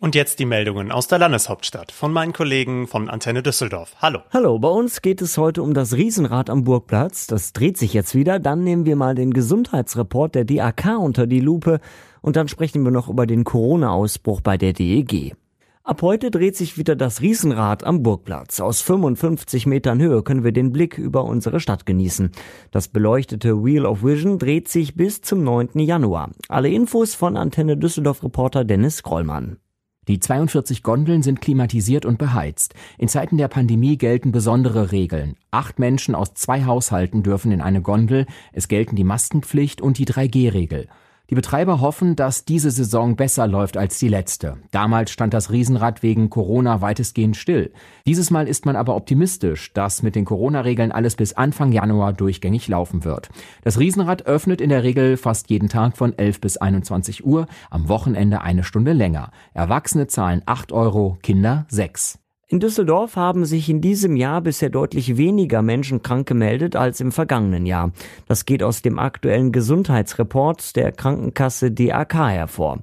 Und 0.00 0.14
jetzt 0.14 0.38
die 0.38 0.44
Meldungen 0.44 0.92
aus 0.92 1.08
der 1.08 1.18
Landeshauptstadt 1.18 1.90
von 1.90 2.12
meinen 2.12 2.32
Kollegen 2.32 2.86
von 2.86 3.10
Antenne 3.10 3.42
Düsseldorf. 3.42 3.96
Hallo. 4.00 4.20
Hallo, 4.32 4.56
bei 4.60 4.68
uns 4.68 5.02
geht 5.02 5.20
es 5.20 5.36
heute 5.36 5.60
um 5.60 5.74
das 5.74 5.94
Riesenrad 5.94 6.50
am 6.50 6.62
Burgplatz. 6.62 7.26
Das 7.26 7.52
dreht 7.52 7.76
sich 7.76 7.94
jetzt 7.94 8.14
wieder. 8.14 8.38
Dann 8.38 8.62
nehmen 8.62 8.86
wir 8.86 8.94
mal 8.94 9.16
den 9.16 9.32
Gesundheitsreport 9.32 10.36
der 10.36 10.44
DAK 10.44 10.98
unter 11.00 11.26
die 11.26 11.40
Lupe 11.40 11.80
und 12.20 12.36
dann 12.36 12.46
sprechen 12.46 12.84
wir 12.84 12.92
noch 12.92 13.08
über 13.08 13.26
den 13.26 13.42
Corona-Ausbruch 13.42 14.40
bei 14.40 14.56
der 14.56 14.72
DEG. 14.72 15.34
Ab 15.82 16.02
heute 16.02 16.30
dreht 16.30 16.54
sich 16.54 16.78
wieder 16.78 16.94
das 16.94 17.20
Riesenrad 17.20 17.82
am 17.82 18.04
Burgplatz. 18.04 18.60
Aus 18.60 18.80
55 18.82 19.66
Metern 19.66 20.00
Höhe 20.00 20.22
können 20.22 20.44
wir 20.44 20.52
den 20.52 20.70
Blick 20.70 20.96
über 20.96 21.24
unsere 21.24 21.58
Stadt 21.58 21.86
genießen. 21.86 22.30
Das 22.70 22.86
beleuchtete 22.86 23.64
Wheel 23.64 23.84
of 23.84 24.04
Vision 24.04 24.38
dreht 24.38 24.68
sich 24.68 24.94
bis 24.94 25.22
zum 25.22 25.42
9. 25.42 25.70
Januar. 25.80 26.30
Alle 26.48 26.68
Infos 26.68 27.16
von 27.16 27.36
Antenne 27.36 27.76
Düsseldorf 27.76 28.22
Reporter 28.22 28.64
Dennis 28.64 29.02
Grollmann. 29.02 29.56
Die 30.08 30.20
42 30.20 30.82
Gondeln 30.82 31.22
sind 31.22 31.42
klimatisiert 31.42 32.06
und 32.06 32.16
beheizt. 32.16 32.74
In 32.96 33.08
Zeiten 33.08 33.36
der 33.36 33.48
Pandemie 33.48 33.98
gelten 33.98 34.32
besondere 34.32 34.90
Regeln. 34.90 35.36
Acht 35.50 35.78
Menschen 35.78 36.14
aus 36.14 36.32
zwei 36.32 36.64
Haushalten 36.64 37.22
dürfen 37.22 37.52
in 37.52 37.60
eine 37.60 37.82
Gondel. 37.82 38.24
Es 38.52 38.68
gelten 38.68 38.96
die 38.96 39.04
Maskenpflicht 39.04 39.82
und 39.82 39.98
die 39.98 40.06
3G-Regel. 40.06 40.88
Die 41.30 41.34
Betreiber 41.34 41.82
hoffen, 41.82 42.16
dass 42.16 42.46
diese 42.46 42.70
Saison 42.70 43.14
besser 43.14 43.46
läuft 43.46 43.76
als 43.76 43.98
die 43.98 44.08
letzte. 44.08 44.56
Damals 44.70 45.10
stand 45.10 45.34
das 45.34 45.50
Riesenrad 45.50 46.02
wegen 46.02 46.30
Corona 46.30 46.80
weitestgehend 46.80 47.36
still. 47.36 47.70
Dieses 48.06 48.30
Mal 48.30 48.48
ist 48.48 48.64
man 48.64 48.76
aber 48.76 48.96
optimistisch, 48.96 49.74
dass 49.74 50.02
mit 50.02 50.14
den 50.14 50.24
Corona-Regeln 50.24 50.90
alles 50.90 51.16
bis 51.16 51.34
Anfang 51.34 51.70
Januar 51.70 52.14
durchgängig 52.14 52.66
laufen 52.68 53.04
wird. 53.04 53.28
Das 53.62 53.78
Riesenrad 53.78 54.24
öffnet 54.24 54.62
in 54.62 54.70
der 54.70 54.84
Regel 54.84 55.18
fast 55.18 55.50
jeden 55.50 55.68
Tag 55.68 55.98
von 55.98 56.16
11 56.16 56.40
bis 56.40 56.56
21 56.56 57.26
Uhr, 57.26 57.46
am 57.68 57.90
Wochenende 57.90 58.40
eine 58.40 58.64
Stunde 58.64 58.94
länger. 58.94 59.30
Erwachsene 59.52 60.06
zahlen 60.06 60.40
8 60.46 60.72
Euro, 60.72 61.18
Kinder 61.22 61.66
6. 61.68 62.18
In 62.50 62.60
Düsseldorf 62.60 63.16
haben 63.16 63.44
sich 63.44 63.68
in 63.68 63.82
diesem 63.82 64.16
Jahr 64.16 64.40
bisher 64.40 64.70
deutlich 64.70 65.18
weniger 65.18 65.60
Menschen 65.60 66.00
krank 66.00 66.26
gemeldet 66.26 66.76
als 66.76 66.98
im 66.98 67.12
vergangenen 67.12 67.66
Jahr. 67.66 67.92
Das 68.26 68.46
geht 68.46 68.62
aus 68.62 68.80
dem 68.80 68.98
aktuellen 68.98 69.52
Gesundheitsreport 69.52 70.74
der 70.74 70.92
Krankenkasse 70.92 71.70
DAK 71.70 72.14
hervor. 72.14 72.78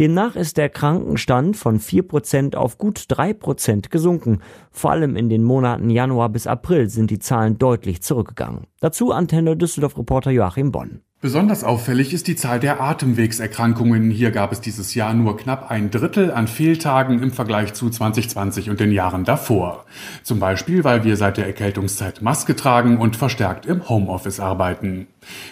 Demnach 0.00 0.34
ist 0.34 0.56
der 0.56 0.68
Krankenstand 0.68 1.56
von 1.56 1.78
4% 1.78 2.56
auf 2.56 2.76
gut 2.76 2.98
3% 2.98 3.88
gesunken. 3.88 4.40
Vor 4.72 4.90
allem 4.90 5.14
in 5.14 5.28
den 5.28 5.44
Monaten 5.44 5.90
Januar 5.90 6.30
bis 6.30 6.48
April 6.48 6.88
sind 6.88 7.12
die 7.12 7.20
Zahlen 7.20 7.56
deutlich 7.56 8.02
zurückgegangen. 8.02 8.66
Dazu 8.80 9.12
Antenne 9.12 9.56
Düsseldorf-Reporter 9.56 10.32
Joachim 10.32 10.72
Bonn. 10.72 11.02
Besonders 11.24 11.64
auffällig 11.64 12.12
ist 12.12 12.26
die 12.26 12.36
Zahl 12.36 12.60
der 12.60 12.82
Atemwegserkrankungen. 12.82 14.10
Hier 14.10 14.30
gab 14.30 14.52
es 14.52 14.60
dieses 14.60 14.94
Jahr 14.94 15.14
nur 15.14 15.38
knapp 15.38 15.70
ein 15.70 15.90
Drittel 15.90 16.30
an 16.30 16.46
Fehltagen 16.46 17.22
im 17.22 17.32
Vergleich 17.32 17.72
zu 17.72 17.88
2020 17.88 18.68
und 18.68 18.78
den 18.78 18.92
Jahren 18.92 19.24
davor. 19.24 19.86
Zum 20.22 20.38
Beispiel, 20.38 20.84
weil 20.84 21.02
wir 21.02 21.16
seit 21.16 21.38
der 21.38 21.46
Erkältungszeit 21.46 22.20
Maske 22.20 22.54
tragen 22.56 22.98
und 22.98 23.16
verstärkt 23.16 23.64
im 23.64 23.88
Homeoffice 23.88 24.38
arbeiten. 24.38 25.06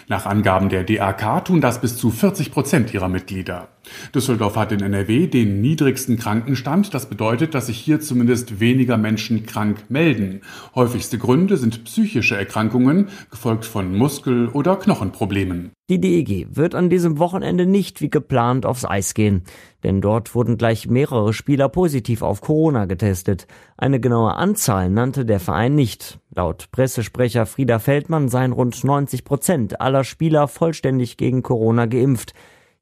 Nach 0.07 0.25
Angaben 0.25 0.69
der 0.69 0.83
DAK 0.83 1.45
tun 1.45 1.61
das 1.61 1.81
bis 1.81 1.97
zu 1.97 2.09
40 2.09 2.51
Prozent 2.51 2.93
ihrer 2.93 3.07
Mitglieder. 3.07 3.69
Düsseldorf 4.15 4.55
hat 4.55 4.71
in 4.71 4.81
NRW 4.81 5.27
den 5.27 5.61
niedrigsten 5.61 6.17
Krankenstand. 6.17 6.93
Das 6.93 7.07
bedeutet, 7.07 7.53
dass 7.53 7.67
sich 7.67 7.77
hier 7.77 7.99
zumindest 7.99 8.59
weniger 8.59 8.97
Menschen 8.97 9.45
krank 9.45 9.85
melden. 9.89 10.41
Häufigste 10.75 11.17
Gründe 11.17 11.57
sind 11.57 11.83
psychische 11.83 12.37
Erkrankungen, 12.37 13.09
gefolgt 13.29 13.65
von 13.65 13.95
Muskel- 13.97 14.47
oder 14.49 14.77
Knochenproblemen. 14.77 15.71
Die 15.89 15.99
DEG 15.99 16.47
wird 16.51 16.75
an 16.75 16.89
diesem 16.89 17.19
Wochenende 17.19 17.65
nicht 17.65 17.99
wie 17.99 18.09
geplant 18.09 18.65
aufs 18.65 18.85
Eis 18.85 19.13
gehen, 19.13 19.43
denn 19.83 20.01
dort 20.01 20.35
wurden 20.35 20.57
gleich 20.57 20.89
mehrere 20.89 21.33
Spieler 21.33 21.69
positiv 21.69 22.21
auf 22.21 22.41
Corona 22.41 22.85
getestet. 22.85 23.47
Eine 23.77 23.99
genaue 23.99 24.35
Anzahl 24.35 24.89
nannte 24.89 25.25
der 25.25 25.39
Verein 25.39 25.75
nicht. 25.75 26.19
Laut 26.33 26.71
Pressesprecher 26.71 27.45
Frieda 27.45 27.79
Feldmann 27.79 28.29
seien 28.29 28.51
rund 28.51 28.83
90 28.83 29.25
Prozent 29.25 29.81
aller 29.81 30.03
Spieler 30.03 30.47
vollständig 30.47 31.17
gegen 31.17 31.43
Corona 31.43 31.85
geimpft. 31.85 32.33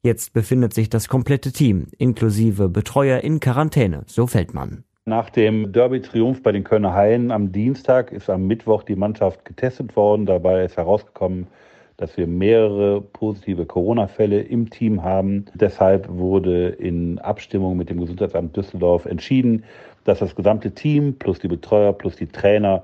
Jetzt 0.02 0.32
befindet 0.32 0.74
sich 0.74 0.90
das 0.90 1.08
komplette 1.08 1.52
Team, 1.52 1.86
inklusive 1.98 2.68
Betreuer, 2.68 3.20
in 3.20 3.38
Quarantäne, 3.38 4.02
so 4.06 4.26
Feldmann. 4.26 4.84
Nach 5.04 5.30
dem 5.30 5.72
Derby-Triumph 5.72 6.42
bei 6.42 6.52
den 6.52 6.62
Kölner 6.62 6.94
Haien 6.94 7.32
am 7.32 7.50
Dienstag 7.50 8.12
ist 8.12 8.30
am 8.30 8.46
Mittwoch 8.46 8.84
die 8.84 8.94
Mannschaft 8.94 9.44
getestet 9.44 9.96
worden. 9.96 10.26
Dabei 10.26 10.64
ist 10.64 10.76
herausgekommen, 10.76 11.48
dass 12.02 12.16
wir 12.16 12.26
mehrere 12.26 13.00
positive 13.00 13.64
Corona-Fälle 13.64 14.40
im 14.40 14.70
Team 14.70 15.04
haben. 15.04 15.44
Deshalb 15.54 16.08
wurde 16.08 16.70
in 16.70 17.20
Abstimmung 17.20 17.76
mit 17.76 17.90
dem 17.90 18.00
Gesundheitsamt 18.00 18.56
Düsseldorf 18.56 19.06
entschieden, 19.06 19.62
dass 20.02 20.18
das 20.18 20.34
gesamte 20.34 20.72
Team 20.72 21.14
plus 21.14 21.38
die 21.38 21.46
Betreuer 21.46 21.92
plus 21.92 22.16
die 22.16 22.26
Trainer 22.26 22.82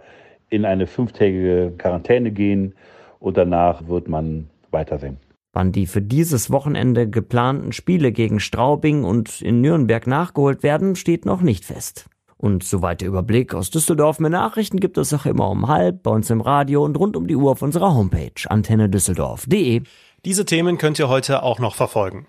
in 0.51 0.65
eine 0.65 0.87
fünftägige 0.87 1.73
Quarantäne 1.77 2.31
gehen 2.31 2.77
und 3.19 3.37
danach 3.37 3.89
wird 3.89 4.07
man 4.07 4.51
weitersehen. 4.71 5.17
Wann 5.53 5.73
die 5.73 5.87
für 5.87 6.01
dieses 6.01 6.53
Wochenende 6.53 7.11
geplanten 7.11 7.73
Spiele 7.73 8.13
gegen 8.13 8.39
Straubing 8.39 9.03
und 9.03 9.43
in 9.43 9.61
Nürnberg 9.61 10.07
nachgeholt 10.07 10.63
werden, 10.63 10.95
steht 10.95 11.27
noch 11.27 11.43
nicht 11.43 11.65
fest. 11.65 12.09
Und 12.39 12.63
soweit 12.63 13.01
der 13.01 13.09
Überblick 13.09 13.53
aus 13.53 13.71
Düsseldorf. 13.71 14.21
Mehr 14.21 14.31
Nachrichten 14.31 14.79
gibt 14.79 14.97
es 14.97 15.13
auch 15.13 15.27
immer 15.27 15.51
um 15.51 15.69
halb 15.69 16.05
bei 16.05 16.13
uns 16.13 16.31
im 16.31 16.41
Radio 16.41 16.85
und 16.85 16.97
rund 16.97 17.17
um 17.17 17.27
die 17.27 17.37
Uhr 17.37 17.51
auf 17.51 17.63
unserer 17.63 17.95
Homepage 17.95 18.49
antennedüsseldorf.de. 18.49 19.83
Diese 20.25 20.45
Themen 20.45 20.79
könnt 20.79 20.99
ihr 20.99 21.09
heute 21.09 21.43
auch 21.43 21.59
noch 21.59 21.75
verfolgen. 21.75 22.27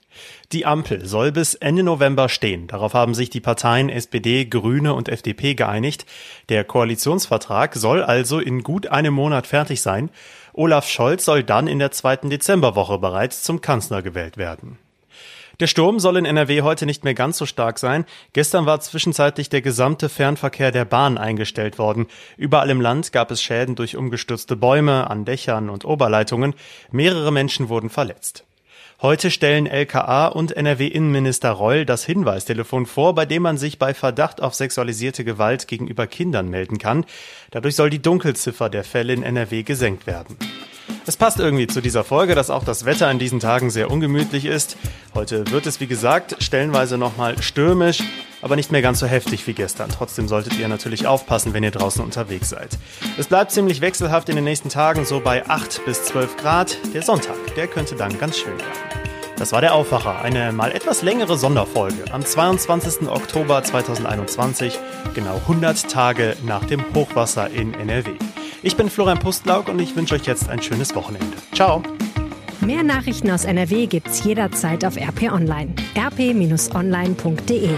Die 0.52 0.65
Ampel 0.65 1.06
soll 1.06 1.32
bis 1.32 1.56
Ende 1.56 1.84
November 1.84 2.30
stehen. 2.30 2.67
Darauf 2.67 2.93
haben 2.93 3.13
sich 3.15 3.30
die 3.30 3.39
Parteien 3.39 3.89
SPD, 3.89 4.45
Grüne 4.45 4.93
und 4.93 5.10
FDP 5.10 5.56
geeinigt. 5.56 6.06
Der 6.50 6.63
Koalitionsvertrag 6.63 7.76
soll 7.76 8.04
also 8.04 8.39
in 8.39 8.62
gut 8.62 8.88
einem 8.88 9.13
Monat 9.13 9.48
fertig 9.48 9.82
sein. 9.82 10.12
Olaf 10.54 10.88
Scholz 10.88 11.26
soll 11.26 11.43
dann 11.43 11.67
in 11.67 11.80
der 11.80 11.91
zweiten 11.91 12.30
Dezemberwoche 12.30 13.00
bereits 13.00 13.43
zum 13.43 13.62
Kanzler 13.62 14.02
gewählt 14.02 14.38
werden. 14.38 14.78
Der 15.60 15.67
Sturm 15.67 16.00
soll 16.00 16.15
in 16.15 16.24
NRW 16.24 16.62
heute 16.62 16.86
nicht 16.86 17.04
mehr 17.04 17.13
ganz 17.13 17.38
so 17.38 17.45
stark 17.45 17.80
sein. 17.80 18.06
Gestern 18.32 18.65
war 18.65 18.80
zwischenzeitlich 18.80 19.50
der 19.50 19.62
gesamte 19.62 20.08
Fernverkehr 20.08 20.72
der 20.72 20.86
Bahn 20.86 21.17
eingestellt 21.17 21.78
worden. 21.78 22.08
Überall 22.38 22.69
im 22.69 22.80
Land 22.80 23.12
gab 23.12 23.30
es 23.30 23.43
Schäden 23.43 23.76
durch 23.76 23.98
umgestürzte 23.98 24.56
Bäume 24.56 25.10
an 25.10 25.26
Dächern 25.26 25.69
und 25.69 25.84
Oberleitungen. 25.84 26.54
Mehrere 26.91 27.34
Menschen 27.34 27.67
wurden 27.67 27.89
verletzt. 27.89 28.45
Heute 29.02 29.32
stellen 29.32 29.67
LKA 29.67 30.28
und 30.28 30.56
NRW-Innenminister 30.56 31.52
Reul 31.52 31.86
das 31.86 32.06
Hinweistelefon 32.06 32.86
vor, 32.86 33.13
bei 33.13 33.26
dem 33.26 33.43
man 33.43 33.58
sich 33.58 33.80
bei 33.80 33.93
Verdacht 33.93 34.41
auf 34.41 34.56
sexualisierte 34.56 35.26
Gewalt 35.26 35.67
gegenüber 35.67 36.08
Kindern 36.08 36.50
melden 36.50 36.78
kann. 36.78 37.06
Dadurch 37.52 37.76
soll 37.76 37.89
die 37.89 38.02
Dunkelziffer 38.02 38.69
der 38.69 38.86
Fälle 38.86 39.12
in 39.12 39.24
NRW 39.24 39.63
gesenkt 39.63 40.08
werden. 40.08 40.38
Es 41.06 41.17
passt 41.17 41.39
irgendwie 41.39 41.67
zu 41.67 41.82
dieser 41.82 42.04
Folge, 42.04 42.36
dass 42.36 42.49
auch 42.49 42.63
das 42.63 42.86
Wetter 42.86 43.10
in 43.10 43.19
diesen 43.19 43.39
Tagen 43.39 43.69
sehr 43.69 43.89
ungemütlich 43.89 44.45
ist. 44.45 44.78
Heute 45.15 45.49
wird 45.52 45.65
es, 45.65 45.80
wie 45.80 45.88
gesagt, 45.88 46.36
stellenweise 46.39 46.97
nochmal 46.97 47.41
stürmisch, 47.41 48.04
aber 48.41 48.56
nicht 48.56 48.71
mehr 48.71 48.82
ganz 48.82 48.99
so 48.99 49.08
heftig 49.08 49.47
wie 49.47 49.54
gestern. 49.54 49.89
Trotzdem 49.89 50.28
solltet 50.28 50.58
ihr 50.60 50.67
natürlich 50.67 51.08
aufpassen, 51.08 51.54
wenn 51.54 51.63
ihr 51.63 51.71
draußen 51.71 52.04
unterwegs 52.04 52.49
seid. 52.49 52.78
Es 53.17 53.28
bleibt 53.28 53.52
ziemlich 53.52 53.82
wechselhaft 53.82 54.30
in 54.30 54.36
den 54.36 54.45
nächsten 54.45 54.69
Tagen, 54.69 55.06
so 55.06 55.19
bei 55.19 55.47
8 55.47 55.84
bis 55.86 56.04
12 56.04 56.38
Grad. 56.38 56.78
Der 56.93 57.02
Sonntag, 57.02 57.36
der 57.56 57.67
könnte 57.67 57.95
dann 57.95 58.17
ganz 58.19 58.38
schön 58.38 58.58
werden. 58.58 58.99
Das 59.39 59.54
war 59.54 59.62
der 59.62 59.73
Aufwacher, 59.73 60.21
eine 60.21 60.52
mal 60.52 60.73
etwas 60.73 61.02
längere 61.02 61.38
Sonderfolge 61.38 62.12
am 62.12 62.25
22. 62.25 63.08
Oktober 63.08 63.63
2021, 63.63 64.78
genau 65.15 65.36
100 65.36 65.89
Tage 65.89 66.36
nach 66.45 66.65
dem 66.65 66.84
Hochwasser 66.93 67.49
in 67.49 67.73
NRW. 67.73 68.12
Ich 68.62 68.76
bin 68.76 68.89
Florian 68.89 69.19
Pustlauk 69.19 69.69
und 69.69 69.80
ich 69.80 69.95
wünsche 69.95 70.15
euch 70.15 70.26
jetzt 70.26 70.50
ein 70.50 70.62
schönes 70.62 70.93
Wochenende. 70.95 71.38
Ciao! 71.54 71.82
Mehr 72.60 72.84
Nachrichten 72.84 73.32
aus 73.32 73.45
NRW 73.45 73.88
gibt's 73.88 74.24
jederzeit 74.24 74.84
auf 74.84 74.98
RP 74.98 75.32
Online. 75.32 75.74
rp-online.de 75.98 77.69